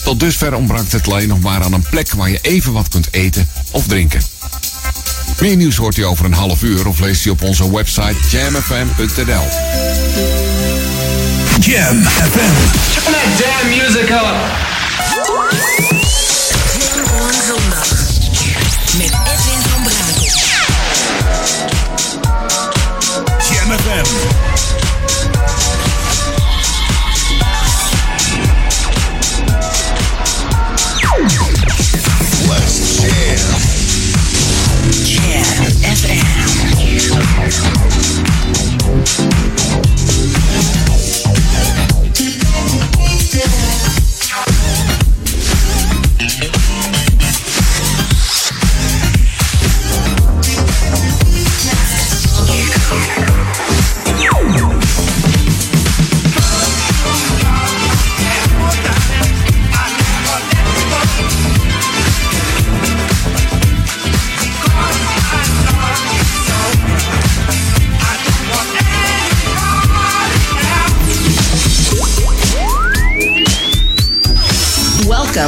[0.04, 3.08] Tot dusver ontbrankt het alleen nog maar aan een plek waar je even wat kunt
[3.10, 4.22] eten of drinken.
[5.40, 9.46] Meer nieuws hoort u over een half uur of leest u op onze website jamfm.nl.
[11.60, 12.54] Jam FM.
[12.94, 14.70] Turn that damn music up.
[16.78, 17.88] Jam on zondag.
[18.96, 20.26] Met Edwin van Brakel.
[23.48, 24.71] Jam FM.
[34.92, 36.52] FM.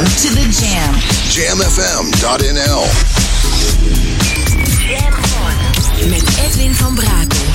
[0.05, 0.93] To the Jam.
[1.29, 2.85] JamFM.nl.
[4.87, 6.09] Jam on.
[6.09, 7.54] Met Edwin van Brakel.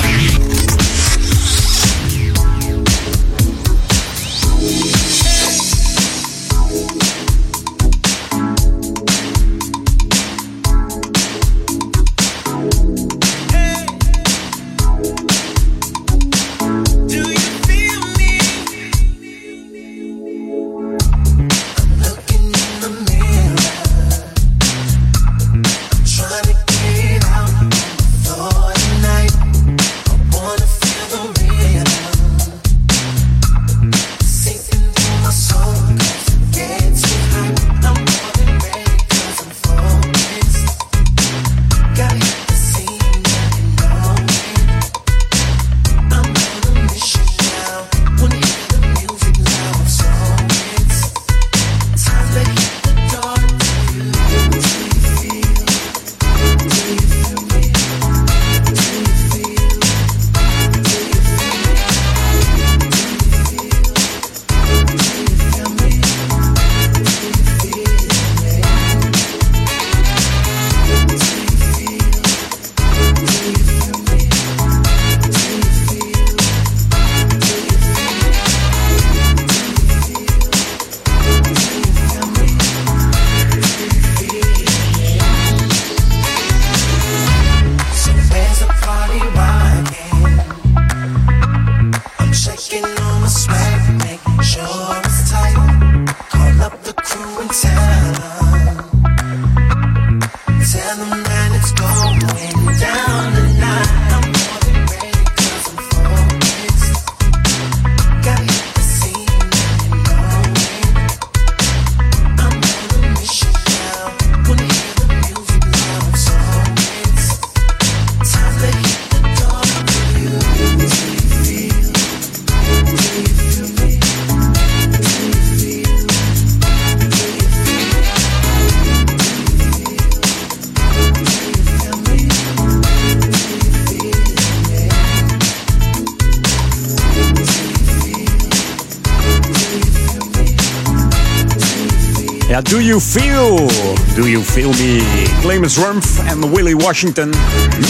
[143.01, 143.71] Feel?
[144.15, 145.03] Do You Feel Me?
[145.41, 147.31] Clemens Rumpf en Willie Washington.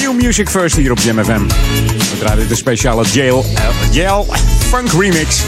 [0.00, 1.46] New Music First hier op Jam FM.
[1.46, 4.26] We draaien de speciale Jail, uh, Jail
[4.68, 5.42] Funk Remix.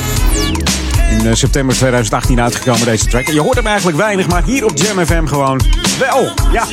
[1.11, 3.27] In uh, september 2018 uitgekomen deze track.
[3.27, 5.61] Je hoort hem eigenlijk weinig, maar hier op Jam FM gewoon
[5.99, 6.33] wel.
[6.53, 6.65] Ja.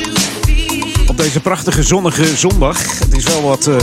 [1.06, 2.98] Op deze prachtige zonnige zondag.
[2.98, 3.76] Het is wel wat, uh,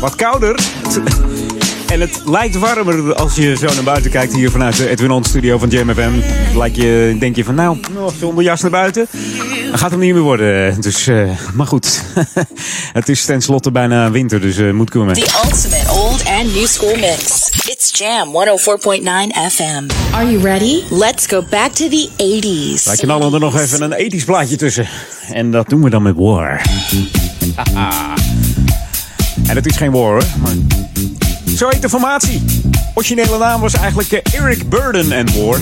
[0.00, 0.60] wat kouder.
[1.94, 5.24] En het lijkt warmer als je zo naar buiten kijkt hier vanuit de Edwin On
[5.24, 6.12] studio van JMFM.
[6.56, 7.78] Lijkt je, denk je van nou,
[8.18, 9.06] zonder jas naar buiten.
[9.68, 10.80] Dan gaat hem niet meer worden.
[10.80, 12.02] Dus, uh, maar goed.
[12.98, 15.14] het is tenslotte bijna winter, dus uh, moet komen.
[15.14, 17.48] The ultimate old and new school mix.
[17.68, 18.32] It's Jam 104.9
[19.52, 19.86] FM.
[20.14, 20.82] Are you ready?
[20.90, 22.84] Let's go back to the 80s.
[22.84, 24.88] Wij knallen er nog even een 80s plaatje tussen.
[25.32, 26.60] En dat doen we dan met War.
[29.48, 30.83] en het is geen War hoor, maar...
[31.56, 32.42] Zo heet de formatie.
[32.94, 35.58] Originele naam was eigenlijk Eric Burden and War.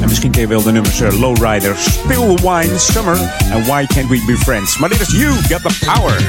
[0.00, 3.18] En misschien ken je wel de nummers uh, Lowrider, Spill Wine, Summer
[3.50, 4.78] en Why Can't We Be Friends.
[4.78, 6.28] Maar dit is You Got The Power.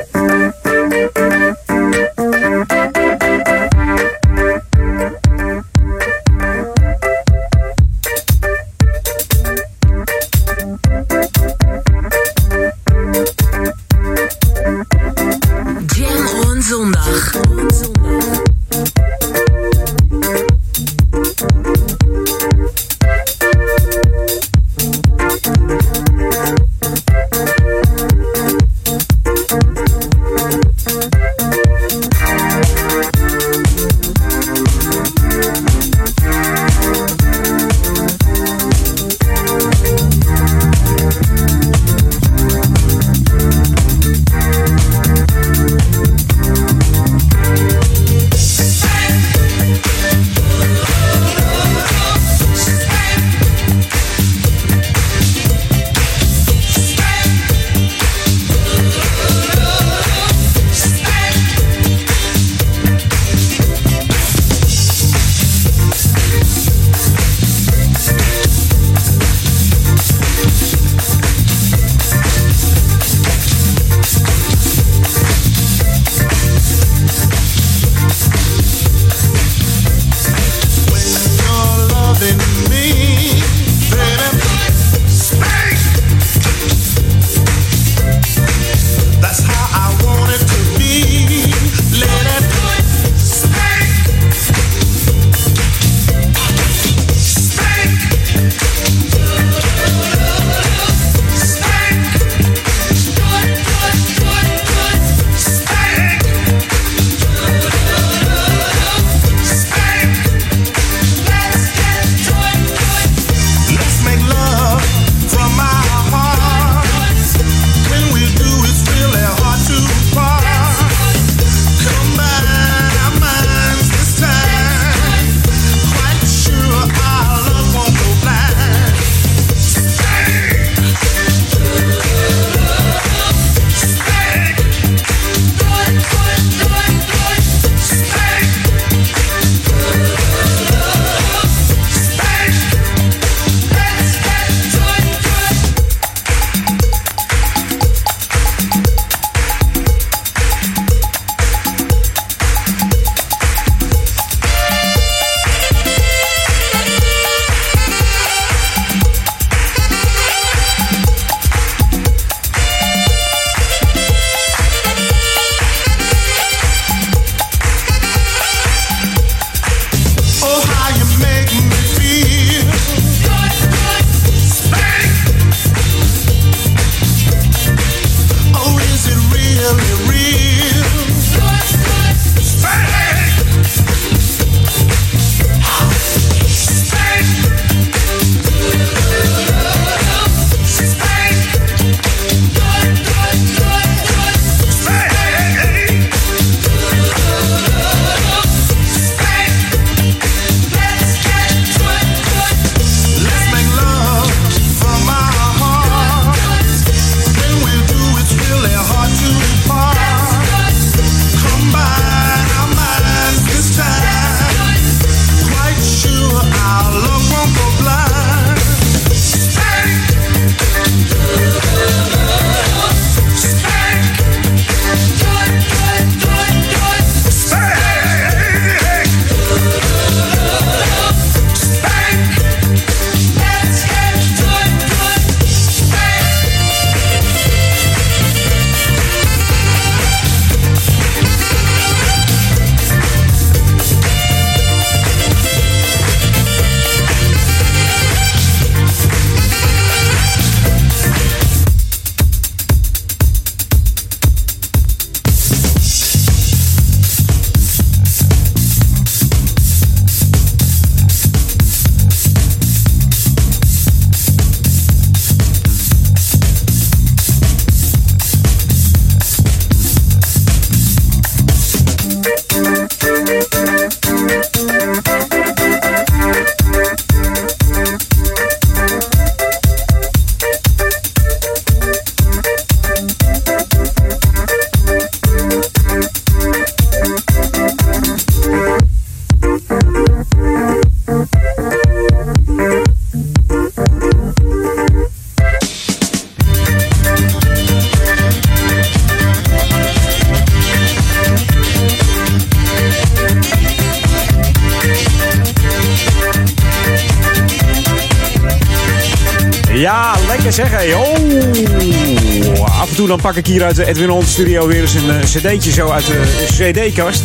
[309.81, 310.95] Ja, lekker zeg hé.
[310.95, 312.79] Oh.
[312.81, 315.07] Af en toe dan pak ik hier uit de Edwin On studio weer eens een
[315.07, 317.21] uh, cd'tje zo uit de cd-kast.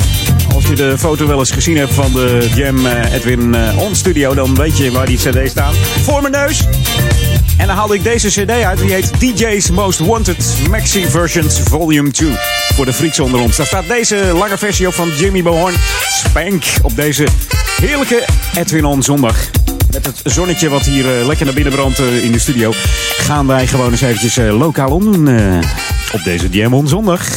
[0.55, 3.95] Als je de foto wel eens gezien hebt van de Jam uh, Edwin uh, On
[3.95, 5.75] studio, dan weet je waar die cd's staan.
[6.03, 6.67] Voor mijn neus.
[7.57, 8.79] En dan haalde ik deze cd uit.
[8.79, 12.31] Die heet DJ's Most Wanted Maxi Versions Volume 2.
[12.75, 13.57] Voor de freaks onder ons.
[13.57, 15.75] Daar staat deze lange versie op van Jimmy Bohorn.
[16.09, 17.27] Spank op deze
[17.81, 18.25] heerlijke
[18.55, 19.66] Edwin On zondag.
[19.97, 22.73] Met het zonnetje wat hier uh, lekker naar binnen brandt uh, in de studio.
[23.17, 25.29] Gaan wij gewoon eens eventjes uh, lokaal omdoen
[26.13, 27.29] op deze Jam On zondag.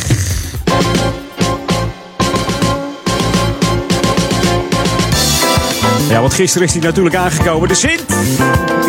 [6.09, 7.67] Ja, want gisteren is hij natuurlijk aangekomen.
[7.67, 8.05] De Sint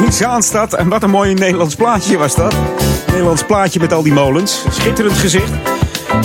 [0.05, 0.75] in Zaanstad.
[0.75, 2.55] En wat een mooi Nederlands plaatje was dat.
[3.07, 4.65] Nederlands plaatje met al die molens.
[4.71, 5.51] Schitterend gezicht.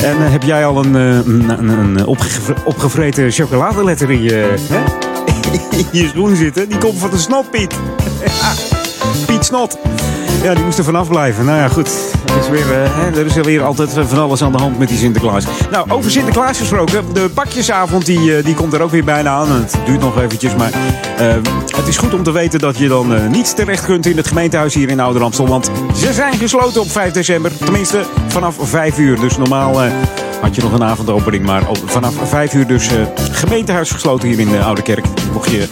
[0.04, 4.54] En heb jij al een, een, een, een opgevre opgevreten chocoladeletter in je?
[5.92, 6.70] in je schoen zitten?
[6.70, 7.76] Die komt van de snot, Piet.
[9.28, 9.78] Piet Snot.
[10.44, 11.46] Ja, die moest er vanaf blijven.
[11.46, 11.90] Nou ja, goed.
[12.26, 14.98] Er is, weer, uh, er is weer altijd van alles aan de hand met die
[14.98, 15.46] Sinterklaas.
[15.72, 17.14] Nou, over Sinterklaas gesproken.
[17.14, 19.52] De pakjesavond die, uh, die komt er ook weer bijna aan.
[19.52, 20.72] Het duurt nog eventjes, maar
[21.20, 21.34] uh,
[21.76, 24.74] het is goed om te weten dat je dan niet terecht kunt in het gemeentehuis
[24.74, 25.22] hier in Ouder.
[25.46, 27.58] Want ze zijn gesloten op 5 december.
[27.58, 29.20] Tenminste, vanaf 5 uur.
[29.20, 29.82] Dus normaal
[30.42, 31.46] had je nog een avondopening.
[31.46, 32.90] Maar vanaf 5 uur dus
[33.32, 35.06] gemeentehuis gesloten hier in de Oude Kerk.
[35.36, 35.68] Mocht je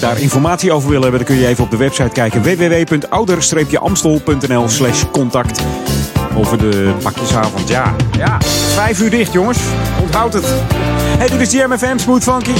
[0.00, 2.42] daar informatie over willen hebben, dan kun je even op de website kijken.
[2.42, 5.62] www.ouder-amstel.nl slash contact.
[6.36, 7.68] Over de pakjesavond.
[7.68, 8.38] Ja, ja.
[8.74, 9.58] Vijf uur dicht, jongens.
[10.02, 10.44] Onthoud het.
[11.18, 12.52] Hey, dit is de MFM Smooth Funky.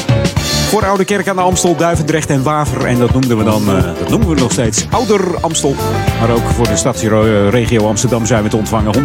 [0.68, 2.86] Voor Oude Kerk aan de Amstel, Duivendrecht en Waver.
[2.86, 5.74] En dat noemden we dan, uh, dat noemen we nog steeds Ouder Amstel.
[6.20, 8.94] Maar ook voor de stadsregio Amsterdam zijn we te ontvangen.
[8.94, 9.02] 104.9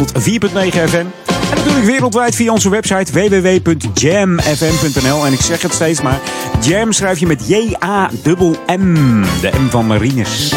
[0.88, 1.06] FM.
[1.50, 5.26] En natuurlijk wereldwijd via onze website www.jamfm.nl.
[5.26, 6.20] En ik zeg het steeds maar,
[6.60, 9.22] Jam schrijf je met J-A-M-M.
[9.40, 10.48] De M van Marines.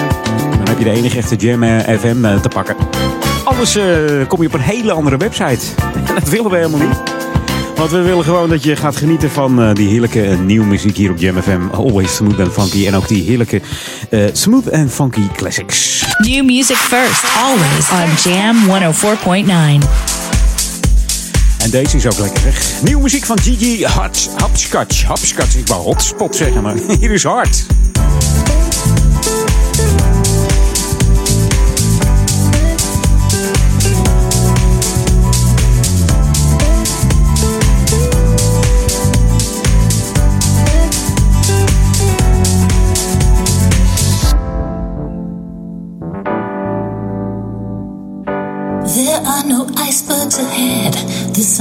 [0.49, 1.63] Dan heb je de enige echte Jam
[1.99, 2.75] FM uh, te pakken.
[3.43, 3.83] Anders uh,
[4.27, 5.65] kom je op een hele andere website.
[6.07, 6.97] En dat willen we helemaal niet.
[7.75, 11.17] Want we willen gewoon dat je gaat genieten van die heerlijke nieuwe muziek hier op
[11.17, 11.61] Jam FM.
[11.71, 12.87] Always smooth and funky.
[12.87, 13.61] En ook die heerlijke
[14.33, 16.03] smooth and funky classics.
[16.17, 18.55] New music first, always on Jam
[19.81, 20.20] 104.9.
[21.63, 22.81] En deze is ook lekker weg.
[22.83, 23.85] Nieuwe muziek van Gigi
[24.37, 25.03] Hopscotch.
[25.03, 27.65] Hopscotch, ik wou hotspot zeggen, maar hier is hard.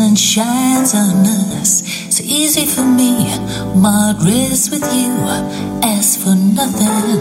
[0.01, 1.27] Sun shines on
[1.61, 1.85] us.
[2.09, 3.13] So easy for me,
[3.77, 5.13] my rest with you.
[5.85, 7.21] Ask for nothing.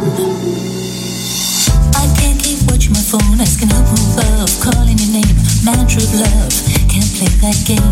[2.01, 5.35] I can't keep watching my phone, asking up above, calling your name.
[5.67, 6.55] Mantra of love,
[6.87, 7.91] can't play that game.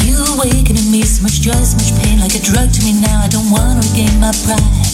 [0.00, 3.20] You awakening me so much joy, so much pain, like a drug to me now.
[3.20, 4.88] I don't wanna regain my pride.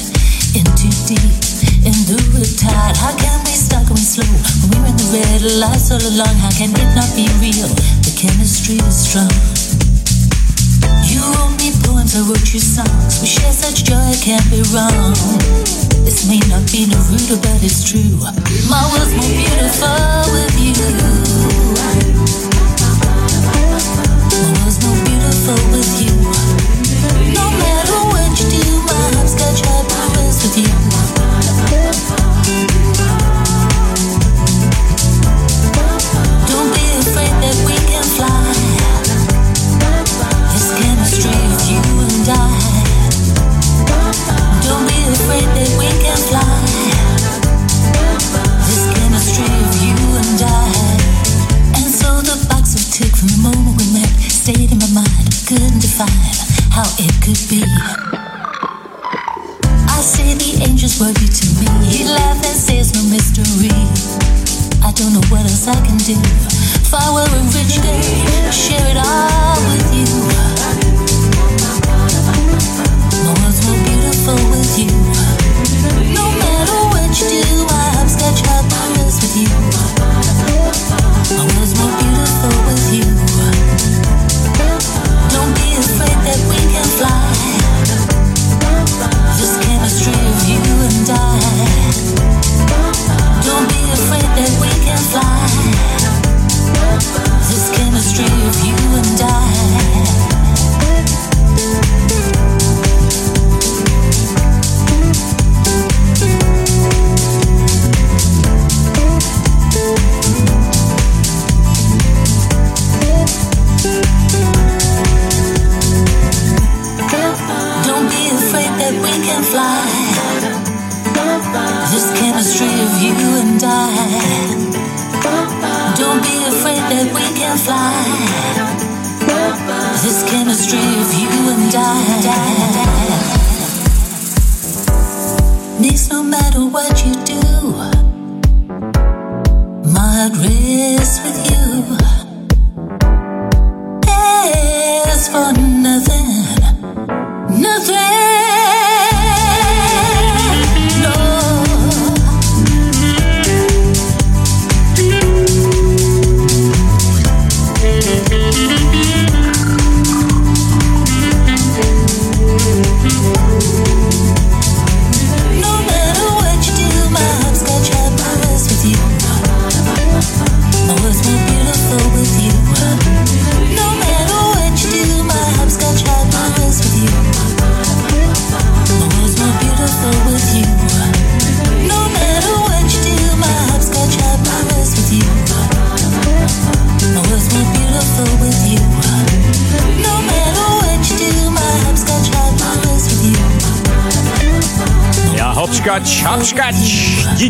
[0.58, 1.53] In too deep,
[1.84, 2.16] in the
[2.56, 2.96] tide.
[2.96, 4.24] How can we start going slow
[4.72, 6.32] we're in the red lights all along?
[6.40, 7.68] How can it not be real?
[8.00, 9.28] The chemistry is strong.
[11.04, 13.20] You wrote me poems, I wrote you songs.
[13.20, 15.12] We share such joy, it can't be wrong.
[16.08, 18.16] This may not be Naruto, but it's true.
[18.72, 20.72] My world's more beautiful with you.
[23.44, 23.60] My
[24.56, 26.16] world's more beautiful with you.
[27.36, 28.03] No matter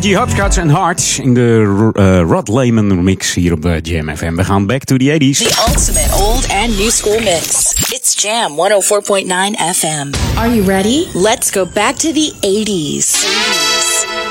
[0.05, 4.35] Gigi Hopscotch en Hart in de eh, Rod Lehman mix hier op eh, Jam FM.
[4.35, 5.39] We gaan back to the 80s.
[5.39, 7.73] The ultimate old and new school mix.
[7.89, 10.13] It's Jam 104.9 FM.
[10.37, 11.07] Are you ready?
[11.13, 13.27] Let's go back to the 80s.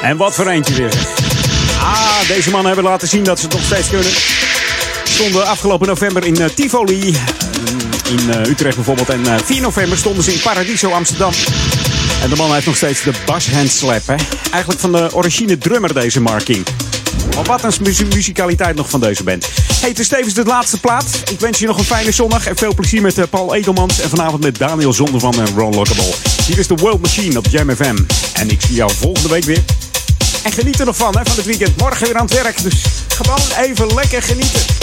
[0.02, 0.94] En wat voor eentje weer.
[1.80, 4.12] Ah, deze mannen hebben laten zien dat ze het nog steeds kunnen.
[5.04, 7.16] Stonden afgelopen november in eh, Tivoli.
[7.16, 9.10] eh, in Utrecht bijvoorbeeld.
[9.10, 11.32] En eh, 4 november stonden ze in Paradiso Amsterdam.
[12.24, 14.08] En de man heeft nog steeds de bashandslap.
[14.08, 14.16] Hè?
[14.52, 16.66] Eigenlijk van de origine drummer deze marking.
[17.36, 19.48] Maar wat een muzie- muzikaliteit nog van deze band.
[19.80, 21.06] Hey, het is tevens de laatste plaat.
[21.32, 24.00] Ik wens je nog een fijne zondag en veel plezier met eh, Paul Edelmans.
[24.00, 26.14] En vanavond met Daniel Zondervan en Ron Lockable.
[26.46, 27.98] Hier is de World Machine op Jam FM.
[28.34, 29.64] En ik zie jou volgende week weer.
[30.44, 31.78] En geniet er nog van, hè, van het weekend.
[31.78, 32.64] Morgen weer aan het werk.
[32.64, 34.83] Dus gewoon even lekker genieten.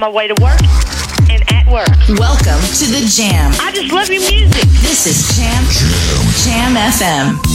[0.00, 0.58] My way to work,
[1.28, 1.86] and at work.
[2.18, 3.52] Welcome to the Jam.
[3.60, 4.64] I just love your music.
[4.80, 5.62] This is Jam
[6.42, 7.49] Jam FM.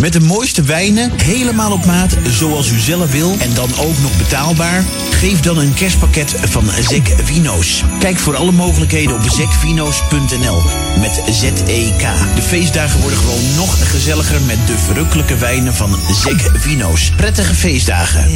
[0.00, 4.16] Met de mooiste wijnen, helemaal op maat, zoals u zelf wil en dan ook nog
[4.16, 4.84] betaalbaar?
[5.10, 7.84] Geef dan een kerstpakket van Zek Vino's.
[7.98, 10.62] Kijk voor alle mogelijkheden op zekvino's.nl
[11.00, 12.34] met Z-E-K.
[12.34, 17.12] De feestdagen worden gewoon nog gezelliger met de verrukkelijke wijnen van Zek Vino's.
[17.16, 18.30] Prettige feestdagen.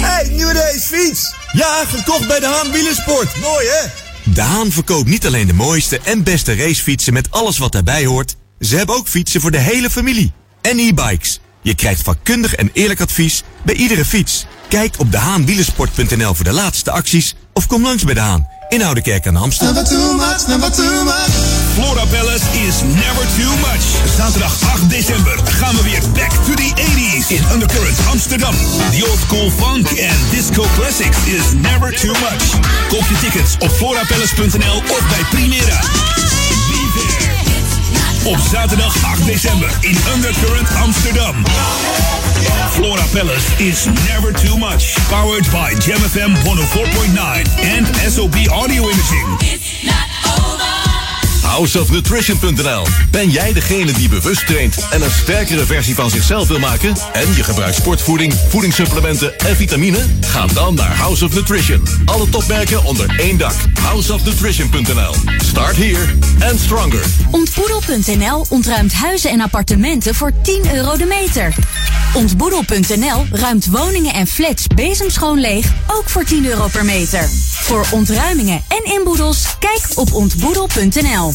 [0.00, 1.34] Hey, nieuwe racefiets!
[1.52, 3.40] Ja, gekocht bij de Haan Wielersport.
[3.40, 3.88] Mooi, hè?
[4.32, 8.36] De Haan verkoopt niet alleen de mooiste en beste racefietsen met alles wat daarbij hoort.
[8.62, 10.32] Ze hebben ook fietsen voor de hele familie.
[10.60, 11.40] En e-bikes.
[11.62, 14.46] Je krijgt vakkundig en eerlijk advies bij iedere fiets.
[14.68, 19.26] Kijk op dehaanwielersport.nl voor de laatste acties of kom langs bij De Haan in Oudekerk
[19.26, 19.72] aan de Amstel.
[19.72, 21.32] Never too much, never too much.
[21.74, 23.84] Flora Palace is never too much.
[24.16, 28.54] Zaterdag 8 december gaan we weer back to the 80s in Undercurrent Amsterdam.
[28.90, 32.44] The old school funk and disco classics is never too much.
[32.88, 35.80] Koop je tickets op florapalace.nl of bij Primera.
[38.24, 41.34] Op zaterdag 8 december in Undercurrent Amsterdam.
[42.70, 44.94] Flora Palace is never too much.
[45.08, 49.71] Powered by Jam FM 104.9 and SOB Audio Imaging.
[51.52, 56.94] Houseofnutrition.nl Ben jij degene die bewust traint en een sterkere versie van zichzelf wil maken?
[57.12, 59.98] En je gebruikt sportvoeding, voedingssupplementen en vitamine?
[60.20, 61.82] Ga dan naar House of Nutrition.
[62.04, 63.54] Alle topmerken onder één dak.
[63.80, 65.14] Houseofnutrition.nl
[65.44, 66.04] Start here
[66.50, 67.04] and stronger.
[67.30, 71.54] Ontboedel.nl ontruimt huizen en appartementen voor 10 euro de meter.
[72.14, 77.28] Ontboedel.nl ruimt woningen en flats bezemschoon leeg, ook voor 10 euro per meter.
[77.62, 81.34] Voor ontruimingen en inboedels, kijk op ontboedel.nl.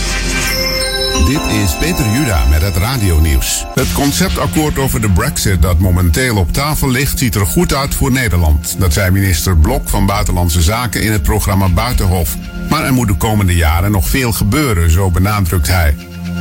[1.25, 3.65] Dit is Peter Juda met het radionieuws.
[3.75, 7.19] Het conceptakkoord over de brexit dat momenteel op tafel ligt...
[7.19, 8.75] ziet er goed uit voor Nederland.
[8.79, 12.35] Dat zei minister Blok van Buitenlandse Zaken in het programma Buitenhof.
[12.69, 15.95] Maar er moet de komende jaren nog veel gebeuren, zo benadrukt hij.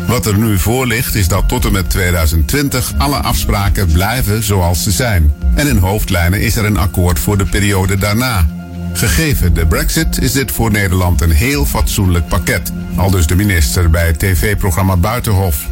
[0.07, 4.83] Wat er nu voor ligt is dat tot en met 2020 alle afspraken blijven zoals
[4.83, 5.35] ze zijn.
[5.55, 8.47] En in hoofdlijnen is er een akkoord voor de periode daarna.
[8.93, 12.73] Gegeven de brexit is dit voor Nederland een heel fatsoenlijk pakket.
[12.97, 15.67] Aldus de minister bij het tv-programma Buitenhof.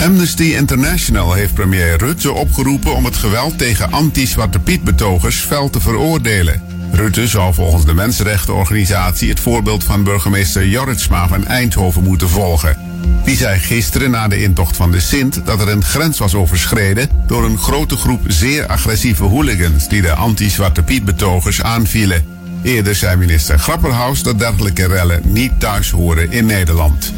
[0.00, 6.71] Amnesty International heeft premier Rutte opgeroepen om het geweld tegen anti-Zwarte Piet-betogers fel te veroordelen.
[6.92, 12.76] Rutte zou volgens de mensenrechtenorganisatie het voorbeeld van burgemeester Jorritsma van Eindhoven moeten volgen.
[13.24, 17.08] Die zei gisteren na de intocht van de Sint dat er een grens was overschreden
[17.26, 22.24] door een grote groep zeer agressieve hooligans die de anti-Zwarte Piet-betogers aanvielen.
[22.62, 27.12] Eerder zei minister Grapperhaus dat dergelijke rellen niet thuis horen in Nederland.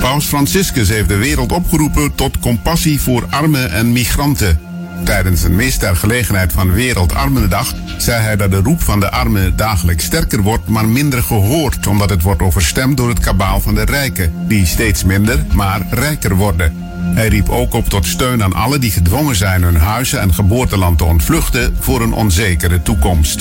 [0.00, 4.71] Paus Franciscus heeft de wereld opgeroepen tot compassie voor armen en migranten.
[5.04, 9.56] Tijdens een mis ter gelegenheid van Wereldarmendag zei hij dat de roep van de armen
[9.56, 13.84] dagelijks sterker wordt, maar minder gehoord, omdat het wordt overstemd door het kabaal van de
[13.84, 16.90] rijken, die steeds minder, maar rijker worden.
[17.14, 20.98] Hij riep ook op tot steun aan allen die gedwongen zijn hun huizen en geboorteland
[20.98, 23.40] te ontvluchten voor een onzekere toekomst.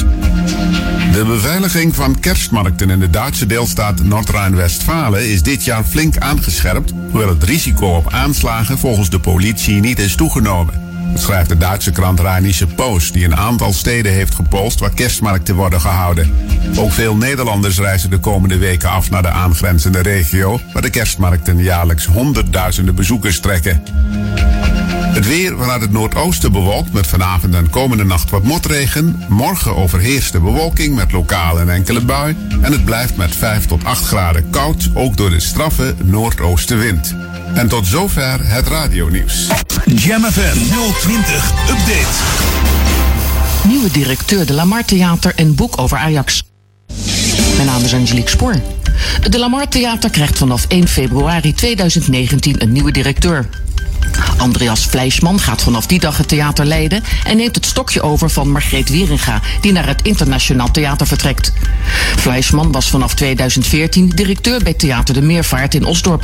[1.11, 7.29] De beveiliging van kerstmarkten in de Duitse deelstaat Noord-Rijn-Westfalen is dit jaar flink aangescherpt, hoewel
[7.29, 10.90] het risico op aanslagen volgens de politie niet is toegenomen.
[11.13, 15.81] Schrijft de Duitse krant Rheinische Post, die een aantal steden heeft gepolst waar kerstmarkten worden
[15.81, 16.33] gehouden.
[16.77, 21.57] Ook veel Nederlanders reizen de komende weken af naar de aangrenzende regio, waar de kerstmarkten
[21.57, 23.83] jaarlijks honderdduizenden bezoekers trekken.
[25.11, 29.23] Het weer vanuit het noordoosten bewolkt met vanavond en komende nacht wat motregen.
[29.29, 32.35] Morgen overheerst de bewolking met lokaal een enkele bui.
[32.61, 37.15] En het blijft met 5 tot 8 graden koud, ook door de straffe noordoostenwind.
[37.53, 39.47] En tot zover het radionieuws.
[39.85, 40.57] Jam FM
[40.99, 42.17] 020 Update.
[43.67, 46.43] Nieuwe directeur de Lamar Theater en boek over Ajax.
[47.55, 48.55] Mijn naam is Angelique Spoor.
[49.21, 53.49] Het De Lamar Theater krijgt vanaf 1 februari 2019 een nieuwe directeur.
[54.37, 58.49] Andreas Fleischman gaat vanaf die dag het theater leiden en neemt het stokje over van
[58.49, 61.53] Margreet Wieringa, die naar het Internationaal Theater vertrekt.
[62.17, 66.23] Fleischman was vanaf 2014 directeur bij Theater de Meervaart in Osdorp.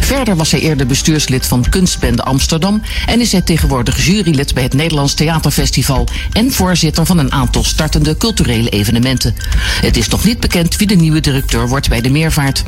[0.00, 4.74] Verder was hij eerder bestuurslid van Kunstbende Amsterdam en is hij tegenwoordig jurylid bij het
[4.74, 9.36] Nederlands Theaterfestival en voorzitter van een aantal startende culturele evenementen.
[9.80, 12.62] Het is nog niet bekend wie de nieuwe directeur wordt bij de Meervaart.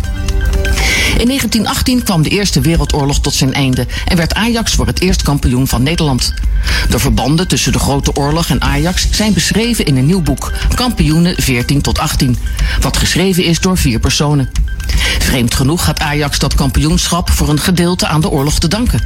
[1.18, 5.22] In 1918 kwam de Eerste Wereldoorlog tot zijn einde en werd Ajax voor het eerst
[5.22, 6.34] kampioen van Nederland.
[6.88, 11.34] De verbanden tussen de Grote Oorlog en Ajax zijn beschreven in een nieuw boek, Kampioenen
[11.42, 12.36] 14 tot 18,
[12.80, 14.50] wat geschreven is door vier personen.
[15.18, 19.00] Vreemd genoeg had Ajax dat kampioenschap voor een gedeelte aan de oorlog te danken.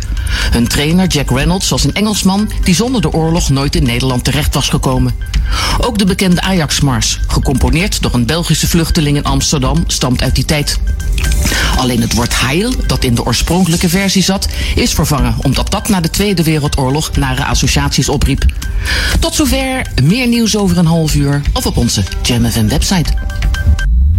[0.50, 4.54] Hun trainer Jack Reynolds was een Engelsman die zonder de oorlog nooit in Nederland terecht
[4.54, 5.14] was gekomen.
[5.80, 10.78] Ook de bekende Ajax-mars, gecomponeerd door een Belgische vluchteling in Amsterdam, stamt uit die tijd.
[11.76, 16.00] Alleen het woord heil, dat in de oorspronkelijke versie zat, is vervangen omdat dat na
[16.00, 18.44] de Tweede Wereldoorlog nare associaties opriep.
[19.20, 23.12] Tot zover, meer nieuws over een half uur of op onze Jam FM website.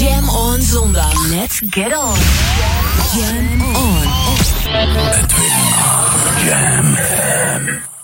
[0.00, 1.12] Jam on zondag.
[1.28, 2.16] Let's get on.
[3.12, 4.06] Jam on.
[6.40, 7.99] Jam FM.